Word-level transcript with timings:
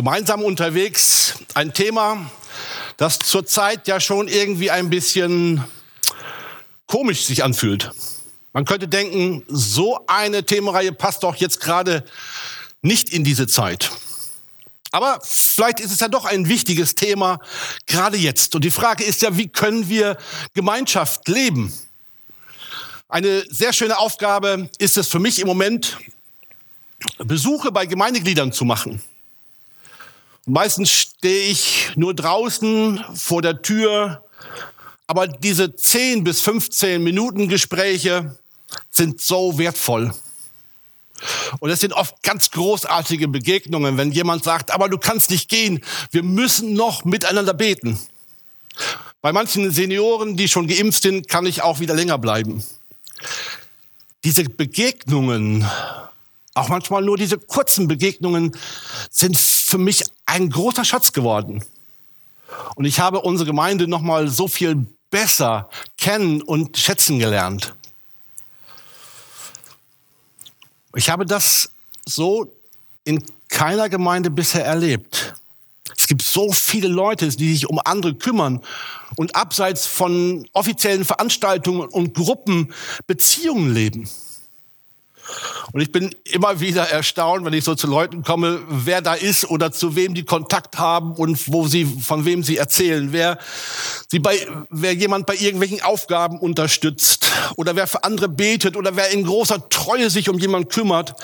Gemeinsam 0.00 0.42
unterwegs, 0.42 1.34
ein 1.52 1.74
Thema, 1.74 2.30
das 2.96 3.18
zurzeit 3.18 3.86
ja 3.86 4.00
schon 4.00 4.28
irgendwie 4.28 4.70
ein 4.70 4.88
bisschen 4.88 5.62
komisch 6.86 7.26
sich 7.26 7.44
anfühlt. 7.44 7.92
Man 8.54 8.64
könnte 8.64 8.88
denken, 8.88 9.44
so 9.46 10.00
eine 10.06 10.46
Themenreihe 10.46 10.92
passt 10.94 11.22
doch 11.22 11.36
jetzt 11.36 11.60
gerade 11.60 12.02
nicht 12.80 13.10
in 13.10 13.24
diese 13.24 13.46
Zeit. 13.46 13.90
Aber 14.90 15.20
vielleicht 15.22 15.80
ist 15.80 15.92
es 15.92 16.00
ja 16.00 16.08
doch 16.08 16.24
ein 16.24 16.48
wichtiges 16.48 16.94
Thema, 16.94 17.38
gerade 17.84 18.16
jetzt. 18.16 18.54
Und 18.54 18.64
die 18.64 18.70
Frage 18.70 19.04
ist 19.04 19.20
ja, 19.20 19.36
wie 19.36 19.48
können 19.48 19.90
wir 19.90 20.16
Gemeinschaft 20.54 21.28
leben? 21.28 21.74
Eine 23.10 23.44
sehr 23.50 23.74
schöne 23.74 23.98
Aufgabe 23.98 24.70
ist 24.78 24.96
es 24.96 25.08
für 25.08 25.18
mich 25.18 25.40
im 25.40 25.46
Moment, 25.46 25.98
Besuche 27.18 27.70
bei 27.70 27.84
Gemeindegliedern 27.84 28.50
zu 28.50 28.64
machen. 28.64 29.02
Meistens 30.46 30.90
stehe 30.90 31.50
ich 31.50 31.92
nur 31.96 32.14
draußen 32.14 33.04
vor 33.14 33.42
der 33.42 33.62
Tür, 33.62 34.24
aber 35.06 35.28
diese 35.28 35.74
10 35.74 36.24
bis 36.24 36.40
15 36.40 37.02
Minuten 37.02 37.48
Gespräche 37.48 38.38
sind 38.90 39.20
so 39.20 39.58
wertvoll. 39.58 40.14
Und 41.58 41.70
es 41.70 41.80
sind 41.80 41.92
oft 41.92 42.22
ganz 42.22 42.50
großartige 42.50 43.28
Begegnungen, 43.28 43.98
wenn 43.98 44.12
jemand 44.12 44.44
sagt, 44.44 44.70
aber 44.70 44.88
du 44.88 44.98
kannst 44.98 45.30
nicht 45.30 45.48
gehen, 45.48 45.84
wir 46.10 46.22
müssen 46.22 46.72
noch 46.72 47.04
miteinander 47.04 47.52
beten. 47.52 47.98
Bei 49.20 49.32
manchen 49.32 49.70
Senioren, 49.70 50.36
die 50.36 50.48
schon 50.48 50.66
geimpft 50.66 51.02
sind, 51.02 51.28
kann 51.28 51.44
ich 51.44 51.60
auch 51.60 51.80
wieder 51.80 51.94
länger 51.94 52.16
bleiben. 52.16 52.64
Diese 54.24 54.44
Begegnungen, 54.44 55.68
auch 56.54 56.68
manchmal 56.68 57.02
nur 57.02 57.18
diese 57.18 57.38
kurzen 57.38 57.86
Begegnungen, 57.86 58.56
sind 59.10 59.36
für 59.70 59.78
mich 59.78 60.02
ein 60.26 60.50
großer 60.50 60.84
Schatz 60.84 61.12
geworden. 61.12 61.64
Und 62.74 62.84
ich 62.84 63.00
habe 63.00 63.20
unsere 63.20 63.46
Gemeinde 63.46 63.86
noch 63.86 64.02
mal 64.02 64.28
so 64.28 64.48
viel 64.48 64.86
besser 65.10 65.70
kennen 65.96 66.42
und 66.42 66.76
schätzen 66.76 67.18
gelernt. 67.18 67.74
Ich 70.94 71.08
habe 71.08 71.24
das 71.24 71.70
so 72.04 72.52
in 73.04 73.24
keiner 73.48 73.88
Gemeinde 73.88 74.30
bisher 74.30 74.64
erlebt. 74.64 75.34
Es 75.96 76.06
gibt 76.08 76.22
so 76.22 76.52
viele 76.52 76.88
Leute, 76.88 77.28
die 77.28 77.52
sich 77.52 77.68
um 77.68 77.80
andere 77.84 78.14
kümmern 78.14 78.62
und 79.16 79.36
abseits 79.36 79.86
von 79.86 80.48
offiziellen 80.52 81.04
Veranstaltungen 81.04 81.88
und 81.88 82.14
Gruppen 82.14 82.72
Beziehungen 83.06 83.72
leben. 83.72 84.08
Und 85.72 85.80
ich 85.80 85.92
bin 85.92 86.14
immer 86.24 86.60
wieder 86.60 86.88
erstaunt, 86.88 87.44
wenn 87.44 87.52
ich 87.52 87.64
so 87.64 87.74
zu 87.74 87.86
Leuten 87.86 88.22
komme, 88.22 88.60
wer 88.68 89.02
da 89.02 89.14
ist 89.14 89.48
oder 89.48 89.70
zu 89.70 89.94
wem 89.94 90.14
die 90.14 90.24
Kontakt 90.24 90.78
haben 90.78 91.12
und 91.14 91.52
wo 91.52 91.66
sie, 91.68 91.84
von 91.84 92.24
wem 92.24 92.42
sie 92.42 92.56
erzählen, 92.56 93.12
wer 93.12 93.38
sie 94.08 94.18
bei, 94.18 94.46
wer 94.70 94.94
jemand 94.94 95.26
bei 95.26 95.34
irgendwelchen 95.34 95.80
Aufgaben 95.82 96.38
unterstützt 96.38 97.30
oder 97.56 97.76
wer 97.76 97.86
für 97.86 98.02
andere 98.02 98.28
betet 98.28 98.76
oder 98.76 98.96
wer 98.96 99.10
in 99.10 99.24
großer 99.24 99.68
Treue 99.68 100.10
sich 100.10 100.28
um 100.28 100.38
jemanden 100.38 100.68
kümmert, 100.68 101.14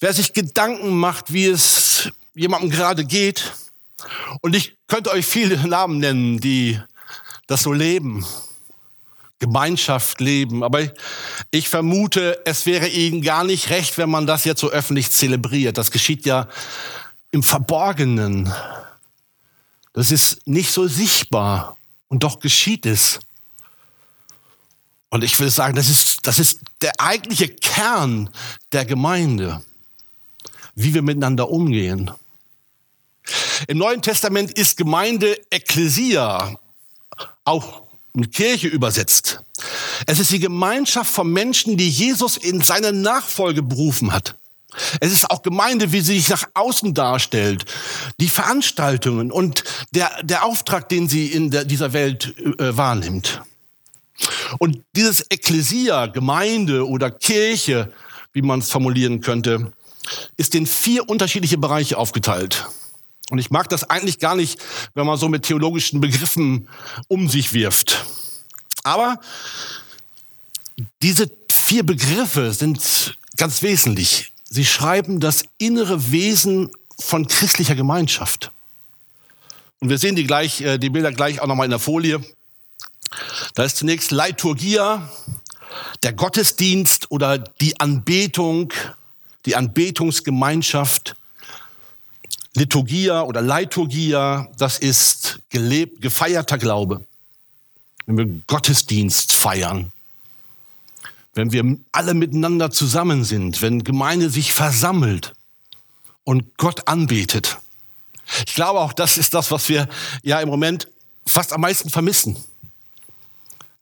wer 0.00 0.12
sich 0.12 0.32
Gedanken 0.32 0.96
macht, 0.96 1.32
wie 1.32 1.46
es 1.46 2.10
jemandem 2.34 2.70
gerade 2.70 3.04
geht. 3.04 3.52
Und 4.40 4.56
ich 4.56 4.74
könnte 4.88 5.10
euch 5.10 5.26
viele 5.26 5.56
Namen 5.68 5.98
nennen, 5.98 6.40
die 6.40 6.80
das 7.46 7.62
so 7.62 7.72
leben 7.72 8.24
Gemeinschaft 9.44 10.22
leben. 10.22 10.64
Aber 10.64 10.80
ich 11.50 11.68
vermute, 11.68 12.40
es 12.46 12.64
wäre 12.64 12.88
Ihnen 12.88 13.20
gar 13.20 13.44
nicht 13.44 13.68
recht, 13.68 13.98
wenn 13.98 14.08
man 14.08 14.26
das 14.26 14.46
jetzt 14.46 14.60
so 14.60 14.70
öffentlich 14.70 15.10
zelebriert. 15.10 15.76
Das 15.76 15.90
geschieht 15.90 16.24
ja 16.24 16.48
im 17.30 17.42
Verborgenen. 17.42 18.50
Das 19.92 20.10
ist 20.10 20.46
nicht 20.46 20.72
so 20.72 20.88
sichtbar. 20.88 21.76
Und 22.08 22.22
doch 22.22 22.40
geschieht 22.40 22.86
es. 22.86 23.20
Und 25.10 25.22
ich 25.22 25.38
will 25.38 25.50
sagen, 25.50 25.76
das 25.76 25.90
ist, 25.90 26.26
das 26.26 26.38
ist 26.38 26.60
der 26.80 26.92
eigentliche 26.98 27.48
Kern 27.48 28.30
der 28.72 28.86
Gemeinde, 28.86 29.62
wie 30.74 30.94
wir 30.94 31.02
miteinander 31.02 31.50
umgehen. 31.50 32.10
Im 33.68 33.78
Neuen 33.78 34.00
Testament 34.00 34.52
ist 34.52 34.78
Gemeinde 34.78 35.38
Ekklesia, 35.50 36.58
auch 37.44 37.83
und 38.14 38.32
Kirche 38.32 38.68
übersetzt. 38.68 39.40
Es 40.06 40.18
ist 40.18 40.30
die 40.30 40.38
Gemeinschaft 40.38 41.10
von 41.10 41.30
Menschen, 41.30 41.76
die 41.76 41.88
Jesus 41.88 42.36
in 42.36 42.62
seine 42.62 42.92
Nachfolge 42.92 43.62
berufen 43.62 44.12
hat. 44.12 44.36
Es 45.00 45.12
ist 45.12 45.30
auch 45.30 45.42
Gemeinde, 45.42 45.92
wie 45.92 46.00
sie 46.00 46.16
sich 46.16 46.28
nach 46.28 46.48
außen 46.54 46.94
darstellt, 46.94 47.64
die 48.18 48.28
Veranstaltungen 48.28 49.30
und 49.30 49.62
der, 49.92 50.10
der 50.22 50.44
Auftrag, 50.44 50.88
den 50.88 51.08
sie 51.08 51.28
in 51.28 51.50
der, 51.50 51.64
dieser 51.64 51.92
Welt 51.92 52.34
äh, 52.38 52.76
wahrnimmt. 52.76 53.42
Und 54.58 54.82
dieses 54.96 55.24
Ekklesia, 55.30 56.06
Gemeinde 56.06 56.88
oder 56.88 57.10
Kirche, 57.10 57.92
wie 58.32 58.42
man 58.42 58.60
es 58.60 58.70
formulieren 58.70 59.20
könnte, 59.20 59.72
ist 60.36 60.54
in 60.54 60.66
vier 60.66 61.08
unterschiedliche 61.08 61.58
Bereiche 61.58 61.96
aufgeteilt. 61.96 62.66
Und 63.30 63.38
ich 63.38 63.50
mag 63.50 63.68
das 63.68 63.88
eigentlich 63.88 64.18
gar 64.18 64.34
nicht, 64.34 64.60
wenn 64.94 65.06
man 65.06 65.16
so 65.16 65.28
mit 65.28 65.44
theologischen 65.44 66.00
Begriffen 66.00 66.68
um 67.08 67.28
sich 67.28 67.52
wirft. 67.52 68.04
Aber 68.82 69.18
diese 71.02 71.30
vier 71.50 71.84
Begriffe 71.84 72.52
sind 72.52 73.16
ganz 73.36 73.62
wesentlich. 73.62 74.32
Sie 74.44 74.64
schreiben 74.64 75.20
das 75.20 75.44
innere 75.58 76.12
Wesen 76.12 76.70
von 76.98 77.26
christlicher 77.26 77.74
Gemeinschaft. 77.74 78.52
Und 79.80 79.88
wir 79.88 79.98
sehen 79.98 80.16
die, 80.16 80.24
gleich, 80.24 80.60
äh, 80.60 80.78
die 80.78 80.90
Bilder 80.90 81.12
gleich 81.12 81.40
auch 81.40 81.46
nochmal 81.46 81.66
in 81.66 81.70
der 81.70 81.78
Folie. 81.78 82.22
Da 83.54 83.64
ist 83.64 83.76
zunächst 83.76 84.10
Liturgia, 84.10 85.10
der 86.02 86.12
Gottesdienst 86.12 87.10
oder 87.10 87.38
die 87.38 87.80
Anbetung, 87.80 88.72
die 89.46 89.56
Anbetungsgemeinschaft. 89.56 91.16
Liturgia 92.56 93.22
oder 93.22 93.42
Leiturgia, 93.42 94.48
das 94.56 94.78
ist 94.78 95.40
gelebt, 95.50 96.00
gefeierter 96.00 96.58
Glaube. 96.58 97.04
Wenn 98.06 98.18
wir 98.18 98.42
Gottesdienst 98.46 99.32
feiern, 99.32 99.92
wenn 101.34 101.50
wir 101.52 101.78
alle 101.90 102.14
miteinander 102.14 102.70
zusammen 102.70 103.24
sind, 103.24 103.60
wenn 103.60 103.82
Gemeinde 103.82 104.30
sich 104.30 104.52
versammelt 104.52 105.32
und 106.22 106.56
Gott 106.56 106.86
anbetet. 106.86 107.58
Ich 108.46 108.54
glaube 108.54 108.78
auch, 108.78 108.92
das 108.92 109.18
ist 109.18 109.34
das, 109.34 109.50
was 109.50 109.68
wir 109.68 109.88
ja 110.22 110.40
im 110.40 110.48
Moment 110.48 110.88
fast 111.26 111.52
am 111.52 111.62
meisten 111.62 111.90
vermissen. 111.90 112.36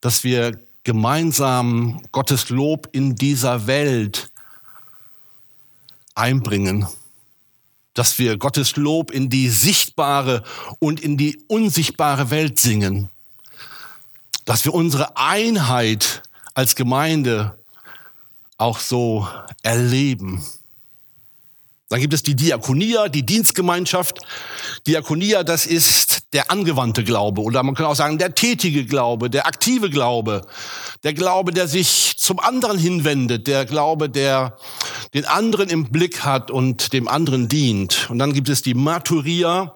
Dass 0.01 0.25
wir 0.25 0.59
gemeinsam 0.83 2.03
Gottes 2.11 2.49
Lob 2.49 2.89
in 2.93 3.17
dieser 3.17 3.67
Welt 3.67 4.31
einbringen 6.15 6.87
dass 7.95 8.19
wir 8.19 8.37
Gottes 8.37 8.77
Lob 8.77 9.11
in 9.11 9.29
die 9.29 9.49
sichtbare 9.49 10.43
und 10.79 11.01
in 11.01 11.17
die 11.17 11.43
unsichtbare 11.49 12.31
Welt 12.31 12.59
singen, 12.59 13.11
dass 14.45 14.65
wir 14.65 14.75
unsere 14.75 15.17
Einheit 15.17 16.23
als 16.55 16.75
Gemeinde 16.75 17.59
auch 18.59 18.79
so 18.79 19.29
erleben. 19.63 20.45
Dann 21.89 22.01
gibt 22.01 22.15
es 22.15 22.23
die 22.23 22.35
Diakonia, 22.35 23.09
die 23.09 23.25
Dienstgemeinschaft. 23.25 24.21
Diakonia, 24.87 25.45
das 25.45 25.67
ist 25.67 26.12
der 26.33 26.51
angewandte 26.51 27.05
Glaube 27.05 27.43
oder 27.43 27.63
man 27.63 27.75
kann 27.75 27.87
auch 27.87 27.95
sagen 27.95 28.19
der 28.19 28.35
tätige 28.35 28.85
Glaube, 28.85 29.31
der 29.31 29.47
aktive 29.47 29.91
Glaube, 29.91 30.43
der 31.03 31.13
Glaube, 31.13 31.53
der 31.53 31.69
sich 31.69 32.15
zum 32.19 32.41
anderen 32.41 32.79
hinwendet, 32.79 33.47
der 33.47 33.65
Glaube, 33.65 34.09
der 34.09 34.57
den 35.15 35.25
anderen 35.25 35.69
im 35.69 35.91
Blick 35.91 36.25
hat 36.25 36.51
und 36.51 36.93
dem 36.93 37.09
anderen 37.09 37.49
dient. 37.49 38.09
Und 38.11 38.19
dann 38.19 38.33
gibt 38.33 38.49
es 38.49 38.63
die 38.63 38.75
Maturia. 38.75 39.75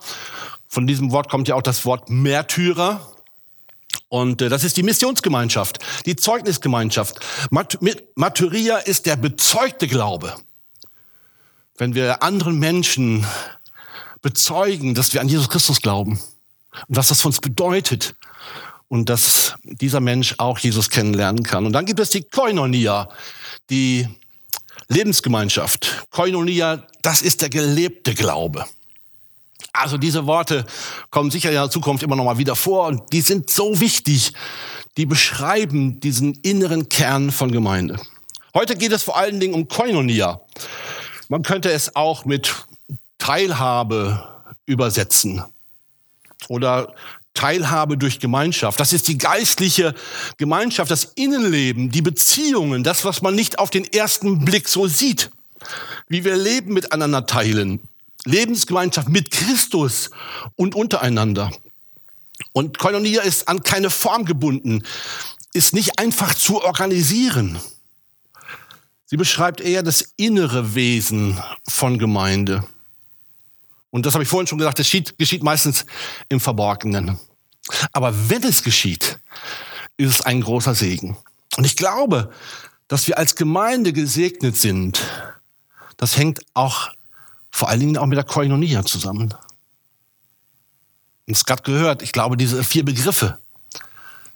Von 0.69 0.87
diesem 0.87 1.13
Wort 1.13 1.29
kommt 1.29 1.49
ja 1.49 1.55
auch 1.55 1.63
das 1.63 1.85
Wort 1.85 2.09
Märtyrer. 2.09 3.13
Und 4.09 4.41
äh, 4.41 4.49
das 4.49 4.65
ist 4.65 4.77
die 4.77 4.83
Missionsgemeinschaft, 4.83 5.79
die 6.07 6.17
Zeugnisgemeinschaft. 6.17 7.19
Mat 7.51 7.79
Maturia 8.15 8.79
ist 8.79 9.07
der 9.07 9.17
bezeugte 9.17 9.89
Glaube 9.89 10.35
wenn 11.79 11.95
wir 11.95 12.23
anderen 12.23 12.59
Menschen 12.59 13.27
bezeugen, 14.23 14.95
dass 14.95 15.13
wir 15.13 15.21
an 15.21 15.29
Jesus 15.29 15.49
Christus 15.49 15.81
glauben 15.81 16.21
und 16.89 16.97
was 16.97 17.09
das 17.09 17.23
für 17.23 17.29
uns 17.29 17.41
bedeutet 17.41 18.15
und 18.89 19.09
dass 19.09 19.55
dieser 19.65 20.01
Mensch 20.01 20.35
auch 20.39 20.59
Jesus 20.59 20.91
kennenlernen 20.91 21.43
kann. 21.43 21.67
Und 21.67 21.73
dann 21.73 21.87
gibt 21.87 22.01
es 22.01 22.11
die 22.11 22.23
Koinonia, 22.23 23.09
die 23.71 24.09
Lebensgemeinschaft. 24.89 26.07
Koinonia, 26.11 26.87
das 27.03 27.23
ist 27.23 27.43
der 27.43 27.51
gelebte 27.51 28.15
Glaube. 28.15 28.65
Also 29.73 29.99
diese 29.99 30.27
Worte 30.27 30.65
kommen 31.11 31.31
sicher 31.31 31.51
in 31.51 31.57
der 31.57 31.71
Zukunft 31.71 32.03
immer 32.03 32.17
noch 32.17 32.25
mal 32.25 32.39
wieder 32.39 32.57
vor 32.57 32.87
und 32.87 33.13
die 33.13 33.21
sind 33.21 33.51
so 33.51 33.81
wichtig. 33.81 34.33
Die 34.97 35.07
beschreiben 35.07 36.01
diesen 36.01 36.35
inneren 36.43 36.89
Kern 36.89 37.31
von 37.31 37.53
Gemeinde. 37.53 38.01
Heute 38.55 38.77
geht 38.77 38.93
es 38.93 39.03
vor 39.03 39.19
allen 39.19 39.39
Dingen 39.39 39.53
um 39.53 39.69
Koinonia. 39.69 40.41
Man 41.29 41.43
könnte 41.43 41.71
es 41.71 41.95
auch 41.95 42.25
mit 42.25 42.55
Teilhabe 43.19 44.27
übersetzen. 44.65 45.45
Oder 46.49 46.95
Teilhabe 47.35 47.97
durch 47.99 48.19
Gemeinschaft. 48.19 48.81
Das 48.81 48.93
ist 48.93 49.09
die 49.09 49.19
geistliche 49.19 49.95
Gemeinschaft, 50.39 50.91
das 50.91 51.13
Innenleben, 51.15 51.91
die 51.91 52.03
Beziehungen, 52.03 52.83
das, 52.83 53.05
was 53.05 53.23
man 53.23 53.35
nicht 53.35 53.59
auf 53.59 53.71
den 53.71 53.85
ersten 53.93 54.45
Blick 54.45 54.69
so 54.69 54.89
sieht. 54.89 55.31
Wie 56.09 56.25
wir 56.25 56.37
Leben 56.37 56.73
miteinander 56.73 57.27
teilen. 57.27 57.81
Lebensgemeinschaft 58.25 59.09
mit 59.09 59.31
Christus 59.31 60.11
und 60.57 60.75
untereinander. 60.75 61.53
Und 62.53 62.79
Koinonia 62.79 63.23
ist 63.23 63.49
an 63.49 63.63
keine 63.63 63.91
Form 63.91 64.25
gebunden, 64.25 64.83
ist 65.53 65.73
nicht 65.73 65.99
einfach 65.99 66.35
zu 66.35 66.63
organisieren. 66.63 67.59
Sie 69.07 69.17
beschreibt 69.17 69.61
eher 69.61 69.83
das 69.83 70.13
innere 70.17 70.75
Wesen 70.75 71.41
von 71.69 71.99
Gemeinde. 71.99 72.65
Und 73.97 74.05
das 74.05 74.13
habe 74.13 74.25
ich 74.25 74.29
vorhin 74.29 74.47
schon 74.47 74.59
gesagt, 74.59 74.79
das 74.79 74.91
geschieht, 74.91 75.43
meistens 75.43 75.87
im 76.29 76.39
Verborgenen. 76.39 77.19
Aber 77.95 78.29
wenn 78.29 78.45
es 78.45 78.63
geschieht, 78.63 79.19
ist 79.97 80.11
es 80.11 80.21
ein 80.21 80.43
großer 80.43 80.75
Segen. 80.75 81.17
Und 81.57 81.65
ich 81.65 81.77
glaube, 81.77 82.31
dass 82.89 83.09
wir 83.09 83.17
als 83.17 83.37
Gemeinde 83.37 83.95
gesegnet 83.95 84.55
sind. 84.55 85.01
Das 85.97 86.19
hängt 86.19 86.43
auch 86.53 86.91
vor 87.51 87.71
allen 87.71 87.81
Dingen 87.81 87.97
auch 87.97 88.05
mit 88.05 88.19
der 88.19 88.27
Koinonia 88.27 88.85
zusammen. 88.85 89.33
Und 91.27 91.35
es 91.35 91.47
gerade 91.47 91.63
gehört, 91.63 92.03
ich 92.03 92.13
glaube, 92.13 92.37
diese 92.37 92.65
vier 92.65 92.85
Begriffe, 92.85 93.39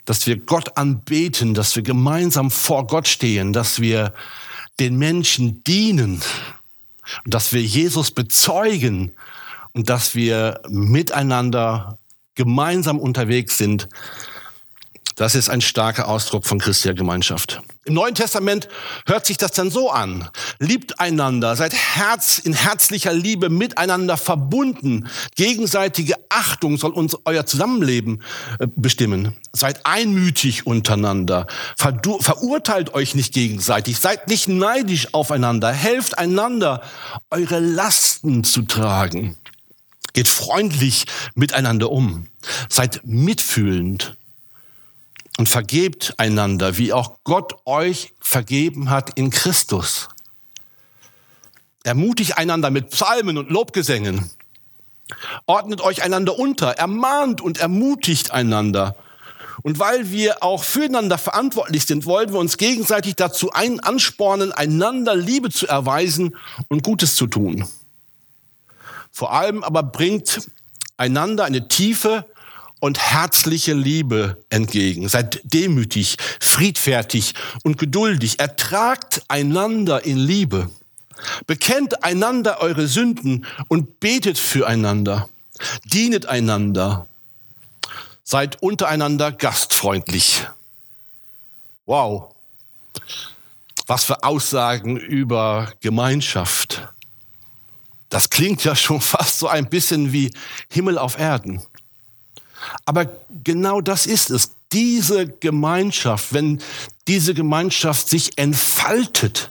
dass 0.05 0.25
wir 0.25 0.37
Gott 0.37 0.75
anbeten, 0.75 1.53
dass 1.53 1.75
wir 1.75 1.83
gemeinsam 1.83 2.49
vor 2.49 2.87
Gott 2.87 3.07
stehen, 3.07 3.53
dass 3.53 3.79
wir 3.79 4.11
den 4.79 4.97
Menschen 4.97 5.63
dienen, 5.65 6.19
dass 7.25 7.53
wir 7.53 7.61
Jesus 7.61 8.09
bezeugen 8.09 9.11
dass 9.73 10.15
wir 10.15 10.61
miteinander 10.69 11.97
gemeinsam 12.35 12.99
unterwegs 12.99 13.57
sind, 13.57 13.87
das 15.15 15.35
ist 15.35 15.49
ein 15.49 15.61
starker 15.61 16.07
Ausdruck 16.07 16.47
von 16.47 16.57
christlicher 16.57 16.95
Gemeinschaft. 16.95 17.61
Im 17.85 17.95
Neuen 17.95 18.15
Testament 18.15 18.67
hört 19.05 19.25
sich 19.25 19.37
das 19.37 19.51
dann 19.51 19.69
so 19.69 19.91
an. 19.91 20.29
Liebt 20.59 20.99
einander, 20.99 21.55
seid 21.55 21.73
Herz 21.73 22.39
in 22.39 22.53
herzlicher 22.53 23.13
Liebe 23.13 23.49
miteinander 23.49 24.17
verbunden. 24.17 25.07
Gegenseitige 25.35 26.15
Achtung 26.29 26.77
soll 26.77 26.91
uns 26.91 27.17
euer 27.25 27.45
Zusammenleben 27.45 28.23
äh, 28.59 28.67
bestimmen. 28.75 29.35
Seid 29.51 29.85
einmütig 29.85 30.65
untereinander. 30.65 31.47
verurteilt 31.75 32.93
euch 32.93 33.13
nicht 33.13 33.33
gegenseitig. 33.33 33.99
Seid 33.99 34.27
nicht 34.27 34.47
neidisch 34.47 35.13
aufeinander. 35.13 35.71
Helft 35.71 36.17
einander, 36.17 36.81
eure 37.29 37.59
Lasten 37.59 38.43
zu 38.43 38.61
tragen. 38.61 39.37
Geht 40.13 40.27
freundlich 40.27 41.05
miteinander 41.35 41.91
um. 41.91 42.27
Seid 42.69 43.01
mitfühlend 43.03 44.15
und 45.37 45.47
vergebt 45.47 46.13
einander, 46.17 46.77
wie 46.77 46.93
auch 46.93 47.17
Gott 47.23 47.55
euch 47.65 48.13
vergeben 48.19 48.89
hat 48.89 49.17
in 49.17 49.29
Christus. 49.29 50.09
Ermutigt 51.83 52.37
einander 52.37 52.69
mit 52.69 52.91
Psalmen 52.91 53.37
und 53.37 53.49
Lobgesängen. 53.49 54.29
Ordnet 55.45 55.81
euch 55.81 56.03
einander 56.03 56.37
unter, 56.37 56.71
ermahnt 56.71 57.41
und 57.41 57.57
ermutigt 57.57 58.31
einander. 58.31 58.95
Und 59.63 59.79
weil 59.79 60.11
wir 60.11 60.43
auch 60.43 60.63
füreinander 60.63 61.17
verantwortlich 61.17 61.85
sind, 61.85 62.05
wollen 62.05 62.31
wir 62.31 62.39
uns 62.39 62.57
gegenseitig 62.57 63.15
dazu 63.15 63.51
ein 63.51 63.79
anspornen, 63.79 64.51
einander 64.51 65.15
Liebe 65.15 65.49
zu 65.49 65.67
erweisen 65.67 66.35
und 66.67 66.83
Gutes 66.83 67.15
zu 67.15 67.27
tun. 67.27 67.67
Vor 69.11 69.33
allem 69.33 69.63
aber 69.63 69.83
bringt 69.83 70.49
einander 70.97 71.45
eine 71.45 71.67
tiefe 71.67 72.25
und 72.79 72.99
herzliche 72.99 73.73
Liebe 73.73 74.43
entgegen. 74.49 75.07
Seid 75.07 75.41
demütig, 75.43 76.17
friedfertig 76.39 77.35
und 77.63 77.77
geduldig. 77.77 78.39
Ertragt 78.39 79.23
einander 79.27 80.03
in 80.03 80.17
Liebe. 80.17 80.69
Bekennt 81.45 82.03
einander 82.03 82.59
eure 82.61 82.87
Sünden 82.87 83.45
und 83.67 83.99
betet 83.99 84.39
füreinander. 84.39 85.29
Dienet 85.85 86.25
einander. 86.25 87.05
Seid 88.23 88.61
untereinander 88.63 89.31
gastfreundlich. 89.31 90.47
Wow. 91.85 92.33
Was 93.85 94.05
für 94.05 94.23
Aussagen 94.23 94.97
über 94.97 95.71
Gemeinschaft. 95.81 96.87
Das 98.11 98.29
klingt 98.29 98.63
ja 98.63 98.75
schon 98.75 99.01
fast 99.15 99.39
so 99.39 99.47
ein 99.47 99.67
bisschen 99.67 100.13
wie 100.13 100.31
Himmel 100.69 100.99
auf 100.99 101.17
Erden. 101.17 101.63
Aber 102.85 103.07
genau 103.43 103.81
das 103.81 104.05
ist 104.05 104.29
es. 104.29 104.51
Diese 104.71 105.27
Gemeinschaft, 105.27 106.31
wenn 106.31 106.61
diese 107.07 107.33
Gemeinschaft 107.33 108.07
sich 108.07 108.37
entfaltet, 108.37 109.49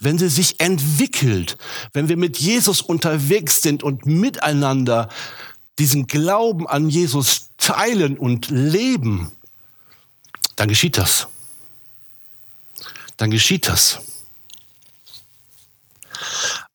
wenn 0.00 0.18
sie 0.18 0.28
sich 0.28 0.58
entwickelt, 0.58 1.58
wenn 1.92 2.08
wir 2.08 2.16
mit 2.16 2.38
Jesus 2.38 2.80
unterwegs 2.80 3.60
sind 3.60 3.82
und 3.82 4.06
miteinander 4.06 5.10
diesen 5.78 6.06
Glauben 6.06 6.66
an 6.66 6.88
Jesus 6.88 7.50
teilen 7.58 8.16
und 8.16 8.48
leben, 8.48 9.30
dann 10.56 10.68
geschieht 10.68 10.96
das. 10.96 11.28
Dann 13.18 13.30
geschieht 13.30 13.68
das. 13.68 14.00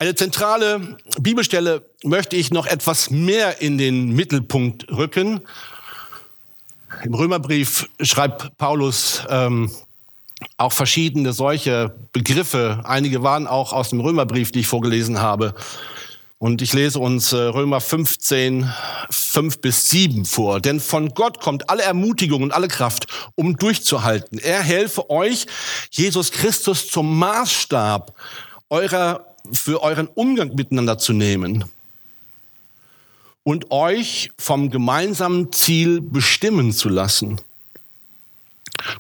Eine 0.01 0.15
zentrale 0.15 0.97
Bibelstelle 1.19 1.85
möchte 2.03 2.35
ich 2.35 2.49
noch 2.49 2.65
etwas 2.65 3.11
mehr 3.11 3.61
in 3.61 3.77
den 3.77 4.09
Mittelpunkt 4.09 4.91
rücken. 4.91 5.41
Im 7.03 7.13
Römerbrief 7.13 7.87
schreibt 8.01 8.57
Paulus 8.57 9.21
ähm, 9.29 9.69
auch 10.57 10.71
verschiedene 10.71 11.33
solche 11.33 11.93
Begriffe. 12.13 12.81
Einige 12.83 13.21
waren 13.21 13.45
auch 13.45 13.73
aus 13.73 13.89
dem 13.89 13.99
Römerbrief, 13.99 14.51
die 14.51 14.61
ich 14.61 14.67
vorgelesen 14.67 15.21
habe. 15.21 15.53
Und 16.39 16.63
ich 16.63 16.73
lese 16.73 16.97
uns 16.97 17.31
äh, 17.31 17.37
Römer 17.37 17.79
15, 17.79 18.73
5 19.11 19.61
bis 19.61 19.89
7 19.89 20.25
vor. 20.25 20.61
Denn 20.61 20.79
von 20.79 21.09
Gott 21.09 21.39
kommt 21.39 21.69
alle 21.69 21.83
Ermutigung 21.83 22.41
und 22.41 22.53
alle 22.53 22.69
Kraft, 22.69 23.05
um 23.35 23.55
durchzuhalten. 23.55 24.39
Er 24.39 24.63
helfe 24.63 25.11
euch, 25.11 25.45
Jesus 25.91 26.31
Christus 26.31 26.87
zum 26.87 27.19
Maßstab 27.19 28.15
eurer 28.71 29.30
für 29.51 29.81
euren 29.81 30.07
Umgang 30.07 30.55
miteinander 30.55 30.97
zu 30.97 31.13
nehmen 31.13 31.65
und 33.43 33.71
euch 33.71 34.31
vom 34.37 34.69
gemeinsamen 34.69 35.51
Ziel 35.51 36.01
bestimmen 36.01 36.71
zu 36.73 36.89
lassen. 36.89 37.41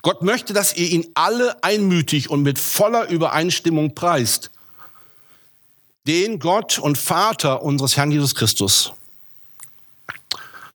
Gott 0.01 0.21
möchte, 0.21 0.53
dass 0.53 0.75
ihr 0.75 0.89
ihn 0.89 1.07
alle 1.13 1.63
einmütig 1.63 2.29
und 2.29 2.43
mit 2.43 2.59
voller 2.59 3.09
Übereinstimmung 3.09 3.95
preist. 3.95 4.51
Den 6.07 6.39
Gott 6.39 6.79
und 6.79 6.97
Vater 6.97 7.61
unseres 7.63 7.97
Herrn 7.97 8.11
Jesus 8.11 8.35
Christus. 8.35 8.93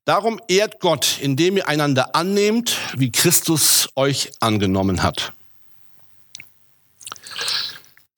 Darum 0.05 0.41
ehrt 0.47 0.79
Gott, 0.79 1.19
indem 1.21 1.57
ihr 1.57 1.67
einander 1.67 2.15
annehmt, 2.15 2.77
wie 2.97 3.11
Christus 3.11 3.89
euch 3.97 4.31
angenommen 4.39 5.03
hat. 5.03 5.33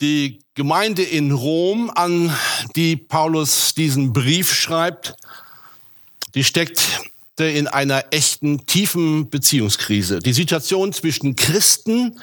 Die 0.00 0.40
Gemeinde 0.54 1.02
in 1.02 1.32
Rom, 1.32 1.90
an 1.92 2.32
die 2.76 2.96
Paulus 2.96 3.74
diesen 3.74 4.12
Brief 4.12 4.52
schreibt, 4.52 5.16
die 6.34 6.44
steckt 6.44 7.00
in 7.36 7.66
einer 7.66 8.04
echten 8.10 8.64
tiefen 8.66 9.28
Beziehungskrise. 9.30 10.20
Die 10.20 10.32
Situation 10.32 10.92
zwischen 10.92 11.34
Christen 11.34 12.20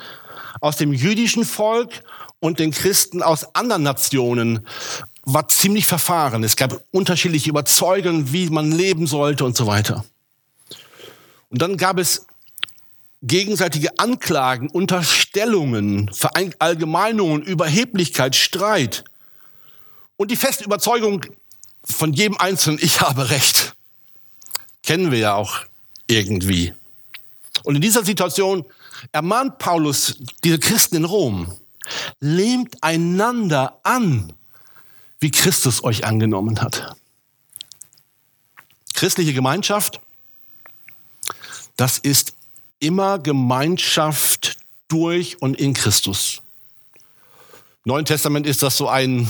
aus 0.62 0.78
dem 0.78 0.94
jüdischen 0.94 1.44
Volk 1.44 2.02
und 2.40 2.60
den 2.60 2.72
Christen 2.72 3.22
aus 3.22 3.56
anderen 3.56 3.84
Nationen 3.84 4.66
war 5.24 5.48
ziemlich 5.50 5.86
verfahren. 5.86 6.44
Es 6.44 6.56
gab 6.56 6.82
unterschiedliche 6.92 7.50
Überzeugungen, 7.50 8.32
wie 8.32 8.50
man 8.50 8.72
leben 8.72 9.08
sollte 9.08 9.44
und 9.44 9.58
so 9.58 9.68
weiter. 9.68 10.06
Und 11.50 11.62
dann 11.62 11.78
gab 11.78 11.98
es 12.00 12.26
gegenseitige 13.22 13.98
Anklagen, 13.98 14.70
Unterstellungen, 15.36 16.10
Verallgemeinungen, 16.14 17.42
Überheblichkeit, 17.42 18.38
Streit 18.38 19.04
und 20.16 20.32
die 20.32 20.38
feste 20.38 20.64
Überzeugung 20.64 21.26
von 21.84 22.14
jedem 22.14 22.38
Einzelnen, 22.38 22.80
ich 22.82 23.02
habe 23.02 23.30
Recht. 23.30 23.74
Kennen 24.82 25.12
wir 25.12 25.20
ja 25.20 25.34
auch 25.34 25.66
irgendwie. 26.08 26.74
Und 27.64 27.76
in 27.76 27.82
dieser 27.82 28.06
Situation 28.06 28.64
ermahnt 29.12 29.58
Paulus 29.58 30.18
diese 30.46 30.58
Christen 30.58 30.96
in 30.96 31.06
Rom, 31.06 31.52
lehmt 32.22 32.82
einander 32.82 33.78
an, 33.84 34.32
wie 35.20 35.32
Christus 35.32 35.84
euch 35.84 36.06
angenommen 36.06 36.62
hat. 36.62 36.96
Christliche 38.94 39.34
Gemeinschaft, 39.34 40.00
das 41.76 41.98
ist 41.98 42.34
immer 42.80 43.20
Gemeinschaft 43.20 44.55
durch 44.88 45.42
und 45.42 45.60
in 45.60 45.74
Christus. 45.74 46.42
Neuen 47.84 48.06
Testament 48.06 48.48
ist 48.48 48.64
das 48.64 48.78
so 48.78 48.88
ein, 48.88 49.28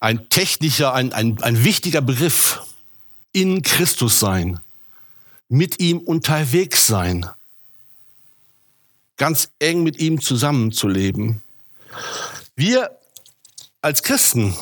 ein 0.00 0.28
technischer, 0.28 0.94
ein, 0.94 1.12
ein, 1.12 1.40
ein 1.42 1.64
wichtiger 1.64 2.00
Begriff. 2.00 2.62
In 3.32 3.62
Christus 3.62 4.18
sein, 4.18 4.58
mit 5.48 5.80
ihm 5.80 5.98
unterwegs 5.98 6.86
sein, 6.86 7.28
ganz 9.16 9.50
eng 9.58 9.82
mit 9.82 9.98
ihm 9.98 10.20
zusammenzuleben. 10.20 11.42
Wir 12.56 12.98
als 13.82 14.02
Christen 14.02 14.56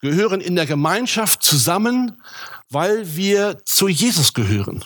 gehören 0.00 0.40
in 0.40 0.54
der 0.54 0.66
Gemeinschaft 0.66 1.42
zusammen, 1.42 2.20
weil 2.68 3.16
wir 3.16 3.64
zu 3.64 3.88
Jesus 3.88 4.34
gehören. 4.34 4.84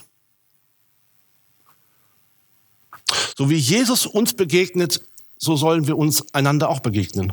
So 3.36 3.50
wie 3.50 3.56
Jesus 3.56 4.06
uns 4.06 4.34
begegnet, 4.34 5.00
so 5.38 5.56
sollen 5.56 5.86
wir 5.86 5.98
uns 5.98 6.24
einander 6.34 6.68
auch 6.68 6.80
begegnen. 6.80 7.32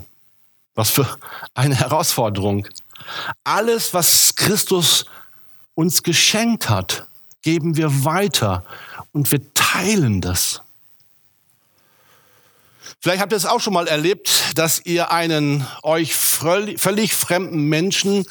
Was 0.75 0.89
für 0.89 1.07
eine 1.53 1.75
Herausforderung. 1.75 2.67
Alles, 3.43 3.93
was 3.93 4.35
Christus 4.35 5.05
uns 5.75 6.03
geschenkt 6.03 6.69
hat, 6.69 7.07
geben 7.41 7.77
wir 7.77 8.05
weiter 8.05 8.63
und 9.11 9.31
wir 9.31 9.41
teilen 9.53 10.21
das. 10.21 10.61
Vielleicht 12.99 13.21
habt 13.21 13.33
ihr 13.33 13.37
es 13.37 13.45
auch 13.45 13.59
schon 13.59 13.73
mal 13.73 13.87
erlebt, 13.87 14.53
dass 14.55 14.85
ihr 14.85 15.11
einen 15.11 15.67
euch 15.81 16.15
völlig 16.15 17.13
fremden 17.13 17.63
Menschen 17.67 18.25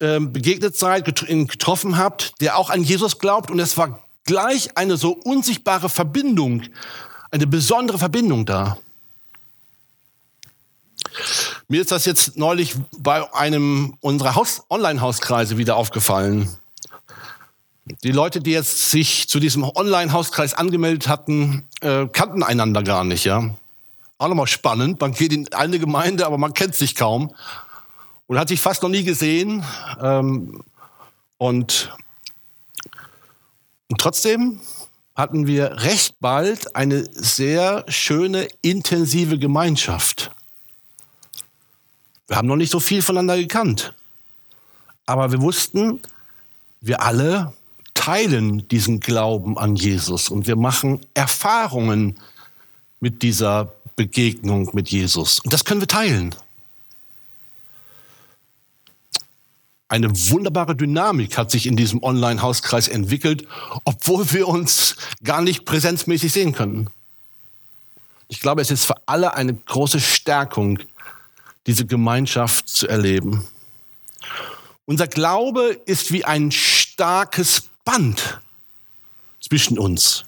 ähm, 0.00 0.32
begegnet 0.32 0.76
seid, 0.76 1.04
getroffen 1.04 1.96
habt, 1.96 2.40
der 2.40 2.56
auch 2.56 2.70
an 2.70 2.84
Jesus 2.84 3.18
glaubt 3.18 3.50
und 3.50 3.58
es 3.58 3.76
war 3.76 4.05
gleich 4.26 4.76
eine 4.76 4.96
so 4.96 5.12
unsichtbare 5.12 5.88
Verbindung, 5.88 6.62
eine 7.30 7.46
besondere 7.46 7.98
Verbindung 7.98 8.44
da. 8.44 8.76
Mir 11.68 11.80
ist 11.80 11.90
das 11.90 12.04
jetzt 12.04 12.36
neulich 12.36 12.74
bei 12.98 13.32
einem 13.34 13.96
unserer 14.00 14.40
Online-Hauskreise 14.70 15.58
wieder 15.58 15.76
aufgefallen. 15.76 16.48
Die 18.02 18.12
Leute, 18.12 18.40
die 18.40 18.50
jetzt 18.50 18.90
sich 18.90 19.28
zu 19.28 19.40
diesem 19.40 19.62
Online-Hauskreis 19.62 20.54
angemeldet 20.54 21.08
hatten, 21.08 21.66
äh, 21.80 22.06
kannten 22.06 22.42
einander 22.42 22.82
gar 22.82 23.04
nicht, 23.04 23.24
ja. 23.24 23.54
Auch 24.18 24.28
nochmal 24.28 24.46
spannend. 24.46 25.00
Man 25.00 25.12
geht 25.12 25.32
in 25.32 25.52
eine 25.52 25.78
Gemeinde, 25.78 26.26
aber 26.26 26.38
man 26.38 26.54
kennt 26.54 26.74
sich 26.74 26.94
kaum 26.94 27.34
und 28.26 28.38
hat 28.38 28.48
sich 28.48 28.60
fast 28.60 28.82
noch 28.82 28.88
nie 28.88 29.04
gesehen. 29.04 29.64
Ähm, 30.00 30.62
und, 31.38 31.92
und 33.88 34.00
trotzdem 34.00 34.60
hatten 35.14 35.46
wir 35.46 35.82
recht 35.82 36.16
bald 36.20 36.76
eine 36.76 37.08
sehr 37.12 37.84
schöne, 37.88 38.48
intensive 38.62 39.38
Gemeinschaft. 39.38 40.30
Wir 42.28 42.36
haben 42.36 42.48
noch 42.48 42.56
nicht 42.56 42.72
so 42.72 42.80
viel 42.80 43.02
voneinander 43.02 43.36
gekannt. 43.38 43.94
Aber 45.06 45.30
wir 45.30 45.40
wussten, 45.40 46.00
wir 46.80 47.02
alle 47.02 47.54
teilen 47.94 48.68
diesen 48.68 49.00
Glauben 49.00 49.56
an 49.56 49.76
Jesus 49.76 50.28
und 50.28 50.46
wir 50.46 50.56
machen 50.56 51.00
Erfahrungen 51.14 52.16
mit 53.00 53.22
dieser 53.22 53.72
Begegnung 53.94 54.70
mit 54.74 54.90
Jesus. 54.90 55.40
Und 55.40 55.52
das 55.52 55.64
können 55.64 55.80
wir 55.80 55.88
teilen. 55.88 56.34
Eine 59.88 60.10
wunderbare 60.30 60.74
Dynamik 60.74 61.38
hat 61.38 61.50
sich 61.50 61.66
in 61.66 61.76
diesem 61.76 62.02
Online-Hauskreis 62.02 62.88
entwickelt, 62.88 63.46
obwohl 63.84 64.32
wir 64.32 64.48
uns 64.48 64.96
gar 65.22 65.40
nicht 65.40 65.64
präsenzmäßig 65.64 66.32
sehen 66.32 66.52
können. 66.52 66.90
Ich 68.28 68.40
glaube, 68.40 68.62
es 68.62 68.72
ist 68.72 68.84
für 68.84 68.96
alle 69.06 69.34
eine 69.34 69.54
große 69.54 70.00
Stärkung, 70.00 70.80
diese 71.66 71.86
Gemeinschaft 71.86 72.68
zu 72.68 72.88
erleben. 72.88 73.46
Unser 74.86 75.06
Glaube 75.06 75.78
ist 75.86 76.12
wie 76.12 76.24
ein 76.24 76.50
starkes 76.50 77.64
Band 77.84 78.40
zwischen 79.40 79.78
uns. 79.78 80.24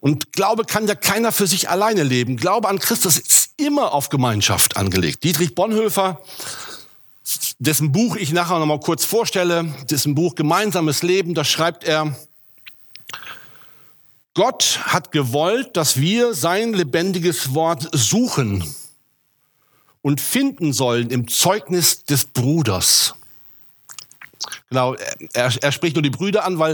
Und 0.00 0.32
Glaube 0.32 0.64
kann 0.64 0.86
ja 0.86 0.94
keiner 0.94 1.32
für 1.32 1.46
sich 1.46 1.68
alleine 1.68 2.02
leben. 2.02 2.36
Glaube 2.36 2.68
an 2.68 2.78
Christus 2.78 3.18
ist 3.18 3.50
immer 3.56 3.92
auf 3.92 4.08
Gemeinschaft 4.08 4.76
angelegt. 4.76 5.22
Dietrich 5.22 5.54
Bonhoeffer, 5.54 6.20
dessen 7.62 7.92
Buch 7.92 8.16
ich 8.16 8.32
nachher 8.32 8.58
noch 8.58 8.66
mal 8.66 8.80
kurz 8.80 9.04
vorstelle, 9.04 9.72
dessen 9.88 10.16
Buch 10.16 10.34
Gemeinsames 10.34 11.02
Leben, 11.02 11.34
da 11.34 11.44
schreibt 11.44 11.84
er, 11.84 12.16
Gott 14.34 14.80
hat 14.84 15.12
gewollt, 15.12 15.76
dass 15.76 16.00
wir 16.00 16.34
sein 16.34 16.72
lebendiges 16.72 17.54
Wort 17.54 17.88
suchen 17.92 18.64
und 20.00 20.20
finden 20.20 20.72
sollen 20.72 21.10
im 21.10 21.28
Zeugnis 21.28 22.02
des 22.04 22.24
Bruders. 22.24 23.14
Genau, 24.68 24.96
er, 25.32 25.52
er 25.60 25.72
spricht 25.72 25.94
nur 25.94 26.02
die 26.02 26.10
Brüder 26.10 26.44
an, 26.44 26.58
weil 26.58 26.72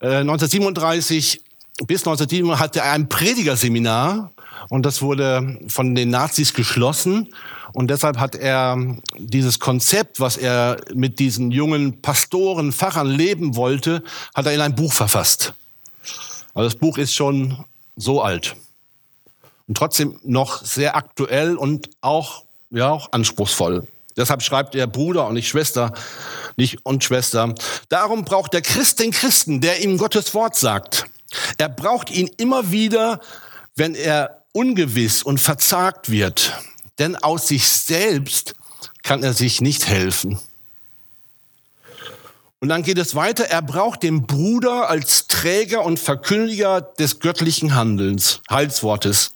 äh, 0.00 0.16
1937 0.16 1.42
bis 1.86 2.00
1907 2.00 2.58
hatte 2.58 2.80
er 2.80 2.92
ein 2.92 3.08
Predigerseminar 3.08 4.32
und 4.68 4.84
das 4.84 5.00
wurde 5.00 5.60
von 5.68 5.94
den 5.94 6.10
Nazis 6.10 6.54
geschlossen. 6.54 7.32
Und 7.78 7.92
deshalb 7.92 8.18
hat 8.18 8.34
er 8.34 8.76
dieses 9.16 9.60
Konzept, 9.60 10.18
was 10.18 10.36
er 10.36 10.78
mit 10.94 11.20
diesen 11.20 11.52
jungen 11.52 12.02
Pastoren, 12.02 12.72
Pfarrern 12.72 13.06
leben 13.08 13.54
wollte, 13.54 14.02
hat 14.34 14.46
er 14.46 14.52
in 14.52 14.60
ein 14.60 14.74
Buch 14.74 14.92
verfasst. 14.92 15.54
Also 16.54 16.68
das 16.68 16.74
Buch 16.74 16.98
ist 16.98 17.14
schon 17.14 17.64
so 17.94 18.20
alt 18.20 18.56
und 19.68 19.76
trotzdem 19.76 20.18
noch 20.24 20.60
sehr 20.64 20.96
aktuell 20.96 21.54
und 21.54 21.88
auch, 22.00 22.42
ja, 22.70 22.90
auch 22.90 23.12
anspruchsvoll. 23.12 23.86
Deshalb 24.16 24.42
schreibt 24.42 24.74
er 24.74 24.88
Bruder 24.88 25.28
und 25.28 25.34
nicht 25.34 25.46
Schwester, 25.46 25.94
nicht 26.56 26.84
und 26.84 27.04
Schwester. 27.04 27.54
Darum 27.88 28.24
braucht 28.24 28.54
der 28.54 28.62
Christ 28.62 28.98
den 28.98 29.12
Christen, 29.12 29.60
der 29.60 29.84
ihm 29.84 29.98
Gottes 29.98 30.34
Wort 30.34 30.56
sagt. 30.56 31.06
Er 31.58 31.68
braucht 31.68 32.10
ihn 32.10 32.28
immer 32.38 32.72
wieder, 32.72 33.20
wenn 33.76 33.94
er 33.94 34.42
ungewiss 34.50 35.22
und 35.22 35.38
verzagt 35.38 36.10
wird. 36.10 36.58
Denn 36.98 37.16
aus 37.16 37.48
sich 37.48 37.68
selbst 37.68 38.54
kann 39.02 39.22
er 39.22 39.32
sich 39.32 39.60
nicht 39.60 39.86
helfen. 39.86 40.38
Und 42.60 42.68
dann 42.68 42.82
geht 42.82 42.98
es 42.98 43.14
weiter. 43.14 43.44
Er 43.44 43.62
braucht 43.62 44.02
den 44.02 44.26
Bruder 44.26 44.90
als 44.90 45.28
Träger 45.28 45.84
und 45.84 45.98
Verkündiger 45.98 46.80
des 46.80 47.20
göttlichen 47.20 47.74
Handelns, 47.74 48.40
Heilswortes. 48.50 49.34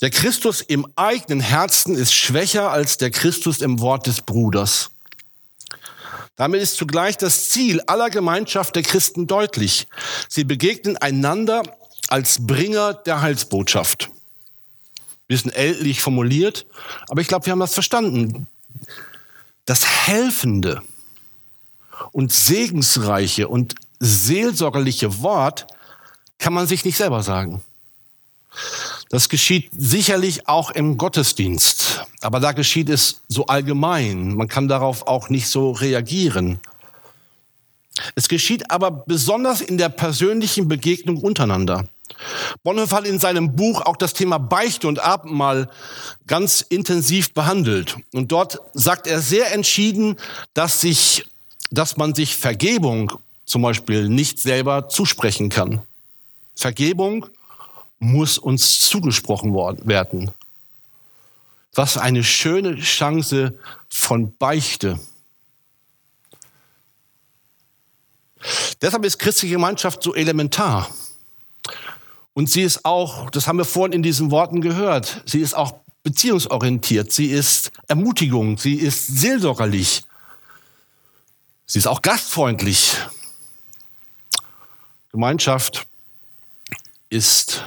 Der 0.00 0.10
Christus 0.10 0.60
im 0.62 0.86
eigenen 0.96 1.40
Herzen 1.40 1.94
ist 1.94 2.14
schwächer 2.14 2.70
als 2.70 2.96
der 2.96 3.10
Christus 3.10 3.60
im 3.60 3.80
Wort 3.80 4.06
des 4.06 4.22
Bruders. 4.22 4.90
Damit 6.36 6.62
ist 6.62 6.76
zugleich 6.76 7.16
das 7.16 7.50
Ziel 7.50 7.80
aller 7.86 8.10
Gemeinschaft 8.10 8.74
der 8.74 8.82
Christen 8.82 9.26
deutlich. 9.26 9.86
Sie 10.28 10.44
begegnen 10.44 10.96
einander 10.96 11.62
als 12.08 12.44
Bringer 12.44 12.94
der 12.94 13.20
Heilsbotschaft. 13.20 14.10
Bisschen 15.26 15.52
ältlich 15.52 16.00
formuliert, 16.00 16.66
aber 17.08 17.20
ich 17.20 17.28
glaube, 17.28 17.46
wir 17.46 17.52
haben 17.52 17.60
das 17.60 17.74
verstanden. 17.74 18.46
Das 19.64 19.86
helfende 20.06 20.82
und 22.12 22.32
segensreiche 22.32 23.48
und 23.48 23.74
seelsorgerliche 24.00 25.22
Wort 25.22 25.66
kann 26.38 26.52
man 26.52 26.66
sich 26.66 26.84
nicht 26.84 26.96
selber 26.96 27.22
sagen. 27.22 27.62
Das 29.08 29.28
geschieht 29.28 29.70
sicherlich 29.76 30.48
auch 30.48 30.70
im 30.70 30.98
Gottesdienst, 30.98 32.04
aber 32.20 32.40
da 32.40 32.52
geschieht 32.52 32.88
es 32.88 33.20
so 33.28 33.46
allgemein. 33.46 34.34
Man 34.34 34.48
kann 34.48 34.68
darauf 34.68 35.06
auch 35.06 35.28
nicht 35.28 35.48
so 35.48 35.72
reagieren. 35.72 36.60
Es 38.14 38.28
geschieht 38.28 38.70
aber 38.70 38.90
besonders 38.90 39.60
in 39.60 39.78
der 39.78 39.88
persönlichen 39.88 40.68
Begegnung 40.68 41.18
untereinander. 41.18 41.88
Bonhoeffer 42.62 42.96
hat 42.96 43.06
in 43.06 43.18
seinem 43.18 43.54
Buch 43.56 43.80
auch 43.82 43.96
das 43.96 44.14
Thema 44.14 44.38
Beichte 44.38 44.88
und 44.88 44.98
Abendmahl 44.98 45.68
ganz 46.26 46.60
intensiv 46.60 47.34
behandelt. 47.34 47.96
Und 48.12 48.32
dort 48.32 48.60
sagt 48.72 49.06
er 49.06 49.20
sehr 49.20 49.52
entschieden, 49.52 50.16
dass 50.54 50.80
sich, 50.80 51.24
dass 51.70 51.96
man 51.96 52.14
sich 52.14 52.36
Vergebung 52.36 53.12
zum 53.44 53.62
Beispiel 53.62 54.08
nicht 54.08 54.38
selber 54.38 54.88
zusprechen 54.88 55.48
kann. 55.48 55.82
Vergebung 56.54 57.26
muss 57.98 58.38
uns 58.38 58.80
zugesprochen 58.80 59.54
werden. 59.54 60.30
Was 61.74 61.98
eine 61.98 62.22
schöne 62.22 62.76
Chance 62.76 63.58
von 63.88 64.36
Beichte. 64.36 64.98
Deshalb 68.80 69.04
ist 69.04 69.18
christliche 69.18 69.54
Gemeinschaft 69.54 70.02
so 70.02 70.14
elementar. 70.14 70.88
Und 72.34 72.50
sie 72.50 72.62
ist 72.62 72.84
auch, 72.84 73.30
das 73.30 73.46
haben 73.46 73.58
wir 73.58 73.64
vorhin 73.64 73.92
in 73.92 74.02
diesen 74.02 74.30
Worten 74.30 74.60
gehört, 74.60 75.22
sie 75.24 75.40
ist 75.40 75.54
auch 75.54 75.76
beziehungsorientiert, 76.02 77.12
sie 77.12 77.26
ist 77.26 77.70
Ermutigung, 77.88 78.58
sie 78.58 78.74
ist 78.74 79.06
seelsorgerlich, 79.06 80.02
sie 81.66 81.78
ist 81.78 81.86
auch 81.86 82.02
gastfreundlich. 82.02 82.96
Gemeinschaft 85.12 85.86
ist 87.08 87.62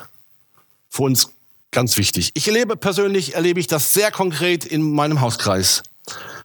für 0.89 1.03
uns 1.03 1.31
ganz 1.71 1.97
wichtig. 1.97 2.31
Ich 2.33 2.47
erlebe 2.47 2.75
persönlich, 2.75 3.35
erlebe 3.35 3.59
ich 3.59 3.67
das 3.67 3.93
sehr 3.93 4.11
konkret 4.11 4.65
in 4.65 4.91
meinem 4.91 5.21
Hauskreis. 5.21 5.83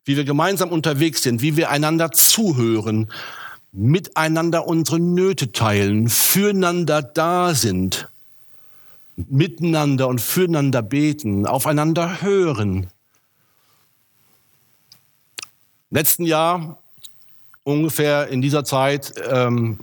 wie 0.04 0.16
wir 0.16 0.24
gemeinsam 0.24 0.70
unterwegs 0.70 1.22
sind, 1.22 1.42
wie 1.42 1.56
wir 1.56 1.70
einander 1.70 2.10
zuhören, 2.10 3.10
miteinander 3.70 4.66
unsere 4.66 4.98
Nöte 4.98 5.52
teilen, 5.52 6.08
füreinander 6.08 7.02
da 7.02 7.54
sind, 7.54 8.08
miteinander 9.16 10.08
und 10.08 10.20
füreinander 10.20 10.82
beten, 10.82 11.46
aufeinander 11.46 12.22
hören. 12.22 12.88
Letzten 15.90 16.24
Jahr, 16.24 16.78
ungefähr 17.64 18.28
in 18.28 18.40
dieser 18.40 18.64
Zeit, 18.64 19.12
ähm, 19.28 19.80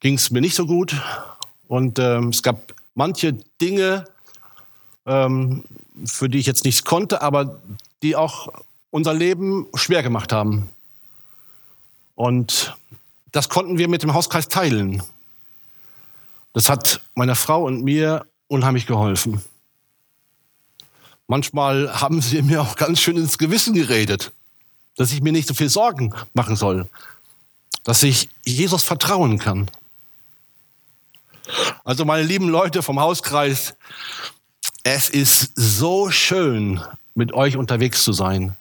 ging 0.00 0.14
es 0.14 0.30
mir 0.30 0.40
nicht 0.40 0.54
so 0.54 0.66
gut 0.66 1.00
und 1.68 1.98
ähm, 1.98 2.28
es 2.28 2.42
gab 2.42 2.74
manche 2.94 3.32
Dinge, 3.60 4.04
ähm, 5.06 5.64
für 6.04 6.28
die 6.28 6.38
ich 6.38 6.46
jetzt 6.46 6.64
nichts 6.64 6.84
konnte, 6.84 7.22
aber 7.22 7.60
die 8.02 8.16
auch 8.16 8.52
unser 8.90 9.14
Leben 9.14 9.66
schwer 9.74 10.02
gemacht 10.02 10.32
haben. 10.32 10.68
Und 12.14 12.76
das 13.32 13.48
konnten 13.48 13.78
wir 13.78 13.88
mit 13.88 14.02
dem 14.02 14.14
Hauskreis 14.14 14.48
teilen. 14.48 15.02
Das 16.52 16.68
hat 16.68 17.00
meiner 17.14 17.34
Frau 17.34 17.64
und 17.64 17.82
mir 17.82 18.26
unheimlich 18.48 18.86
geholfen. 18.86 19.42
Manchmal 21.26 22.00
haben 22.00 22.20
sie 22.20 22.42
mir 22.42 22.60
auch 22.60 22.76
ganz 22.76 23.00
schön 23.00 23.16
ins 23.16 23.38
Gewissen 23.38 23.74
geredet, 23.74 24.32
dass 24.96 25.12
ich 25.12 25.22
mir 25.22 25.32
nicht 25.32 25.48
so 25.48 25.54
viel 25.54 25.70
Sorgen 25.70 26.14
machen 26.34 26.56
soll, 26.56 26.88
dass 27.84 28.02
ich 28.02 28.28
Jesus 28.44 28.82
vertrauen 28.82 29.38
kann. 29.38 29.70
Also 31.84 32.04
meine 32.04 32.22
lieben 32.22 32.48
Leute 32.48 32.82
vom 32.82 33.00
Hauskreis, 33.00 33.74
es 34.82 35.08
ist 35.08 35.52
so 35.54 36.10
schön, 36.10 36.82
mit 37.14 37.32
euch 37.32 37.56
unterwegs 37.56 38.04
zu 38.04 38.12
sein. 38.12 38.56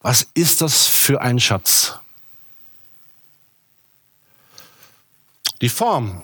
Was 0.00 0.26
ist 0.34 0.60
das 0.60 0.86
für 0.86 1.20
ein 1.20 1.40
Schatz? 1.40 1.98
Die 5.60 5.68
Form 5.68 6.22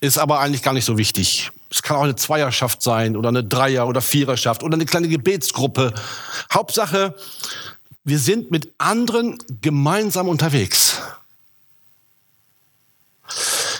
ist 0.00 0.18
aber 0.18 0.40
eigentlich 0.40 0.62
gar 0.62 0.72
nicht 0.72 0.84
so 0.84 0.98
wichtig. 0.98 1.50
Es 1.70 1.82
kann 1.82 1.96
auch 1.96 2.02
eine 2.02 2.16
Zweierschaft 2.16 2.82
sein 2.82 3.16
oder 3.16 3.28
eine 3.28 3.44
Dreier- 3.44 3.86
oder 3.86 4.00
Viererschaft 4.00 4.62
oder 4.62 4.74
eine 4.74 4.86
kleine 4.86 5.08
Gebetsgruppe. 5.08 5.94
Hauptsache, 6.52 7.14
wir 8.04 8.18
sind 8.18 8.50
mit 8.50 8.72
anderen 8.78 9.38
gemeinsam 9.60 10.28
unterwegs. 10.28 11.00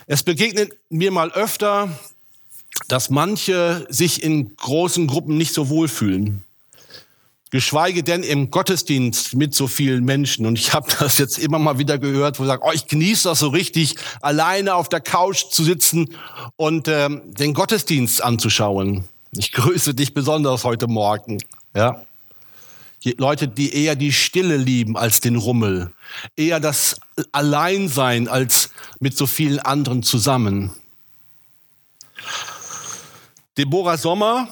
Es 0.06 0.22
begegnet 0.22 0.76
mir 0.88 1.10
mal 1.10 1.32
öfter, 1.32 1.88
dass 2.88 3.10
manche 3.10 3.86
sich 3.88 4.22
in 4.22 4.56
großen 4.56 5.06
Gruppen 5.06 5.36
nicht 5.36 5.54
so 5.54 5.68
wohlfühlen. 5.68 6.44
Geschweige 7.50 8.04
denn 8.04 8.22
im 8.22 8.50
Gottesdienst 8.50 9.34
mit 9.34 9.54
so 9.54 9.66
vielen 9.66 10.04
Menschen. 10.04 10.46
Und 10.46 10.58
ich 10.58 10.72
habe 10.72 10.88
das 10.98 11.18
jetzt 11.18 11.38
immer 11.38 11.58
mal 11.58 11.78
wieder 11.78 11.98
gehört, 11.98 12.38
wo 12.38 12.44
ich 12.44 12.48
sage, 12.48 12.62
oh, 12.64 12.70
ich 12.72 12.86
genieße 12.86 13.28
das 13.28 13.40
so 13.40 13.48
richtig, 13.48 13.96
alleine 14.20 14.74
auf 14.74 14.88
der 14.88 15.00
Couch 15.00 15.46
zu 15.50 15.64
sitzen 15.64 16.16
und 16.56 16.86
ähm, 16.88 17.22
den 17.24 17.54
Gottesdienst 17.54 18.22
anzuschauen. 18.22 19.04
Ich 19.32 19.52
grüße 19.52 19.94
dich 19.94 20.14
besonders 20.14 20.64
heute 20.64 20.86
Morgen. 20.86 21.38
Ja. 21.74 22.02
Die 23.04 23.14
Leute, 23.18 23.48
die 23.48 23.74
eher 23.74 23.96
die 23.96 24.12
Stille 24.12 24.56
lieben 24.56 24.96
als 24.96 25.20
den 25.20 25.36
Rummel, 25.36 25.90
eher 26.36 26.60
das 26.60 27.00
Alleinsein 27.32 28.28
als 28.28 28.70
mit 28.98 29.16
so 29.16 29.26
vielen 29.26 29.58
anderen 29.58 30.02
zusammen. 30.02 30.72
Deborah 33.60 33.98
Sommer 33.98 34.48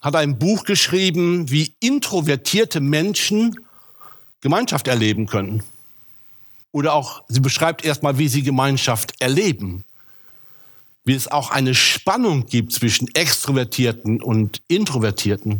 hat 0.00 0.16
ein 0.16 0.36
Buch 0.36 0.64
geschrieben, 0.64 1.48
wie 1.48 1.74
introvertierte 1.78 2.80
Menschen 2.80 3.54
Gemeinschaft 4.40 4.88
erleben 4.88 5.26
können. 5.26 5.62
Oder 6.72 6.94
auch, 6.94 7.22
sie 7.28 7.38
beschreibt 7.38 7.84
erstmal, 7.84 8.18
wie 8.18 8.26
sie 8.26 8.42
Gemeinschaft 8.42 9.12
erleben. 9.20 9.84
Wie 11.04 11.14
es 11.14 11.28
auch 11.28 11.52
eine 11.52 11.72
Spannung 11.72 12.46
gibt 12.46 12.72
zwischen 12.72 13.06
Extrovertierten 13.14 14.20
und 14.20 14.60
Introvertierten. 14.66 15.52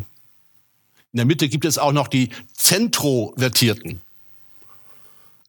In 1.13 1.17
der 1.17 1.25
Mitte 1.25 1.47
gibt 1.47 1.63
es 1.63 1.77
auch 1.77 1.93
noch 1.93 2.09
die 2.09 2.31
Zentrovertierten. 2.53 4.01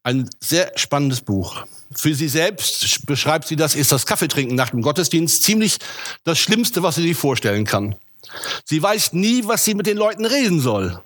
Ein 0.04 0.30
sehr 0.38 0.70
spannendes 0.76 1.20
Buch. 1.20 1.64
Für 1.92 2.14
sie 2.14 2.28
selbst 2.28 3.06
beschreibt 3.06 3.48
sie 3.48 3.56
das, 3.56 3.74
ist 3.74 3.90
das 3.90 4.06
Kaffeetrinken 4.06 4.54
nach 4.54 4.70
dem 4.70 4.80
Gottesdienst 4.80 5.42
ziemlich 5.42 5.78
das 6.24 6.38
Schlimmste, 6.38 6.82
was 6.82 6.94
sie 6.94 7.02
sich 7.02 7.16
vorstellen 7.16 7.64
kann. 7.64 7.96
Sie 8.64 8.80
weiß 8.80 9.12
nie, 9.12 9.46
was 9.46 9.64
sie 9.64 9.74
mit 9.74 9.86
den 9.86 9.96
Leuten 9.96 10.24
reden 10.24 10.60
soll. 10.60 11.00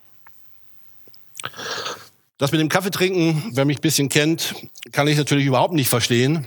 Das 2.36 2.52
mit 2.52 2.60
dem 2.60 2.68
Kaffeetrinken, 2.68 3.52
wer 3.54 3.64
mich 3.64 3.78
ein 3.78 3.82
bisschen 3.82 4.08
kennt, 4.08 4.54
kann 4.92 5.08
ich 5.08 5.16
natürlich 5.16 5.46
überhaupt 5.46 5.72
nicht 5.72 5.88
verstehen. 5.88 6.46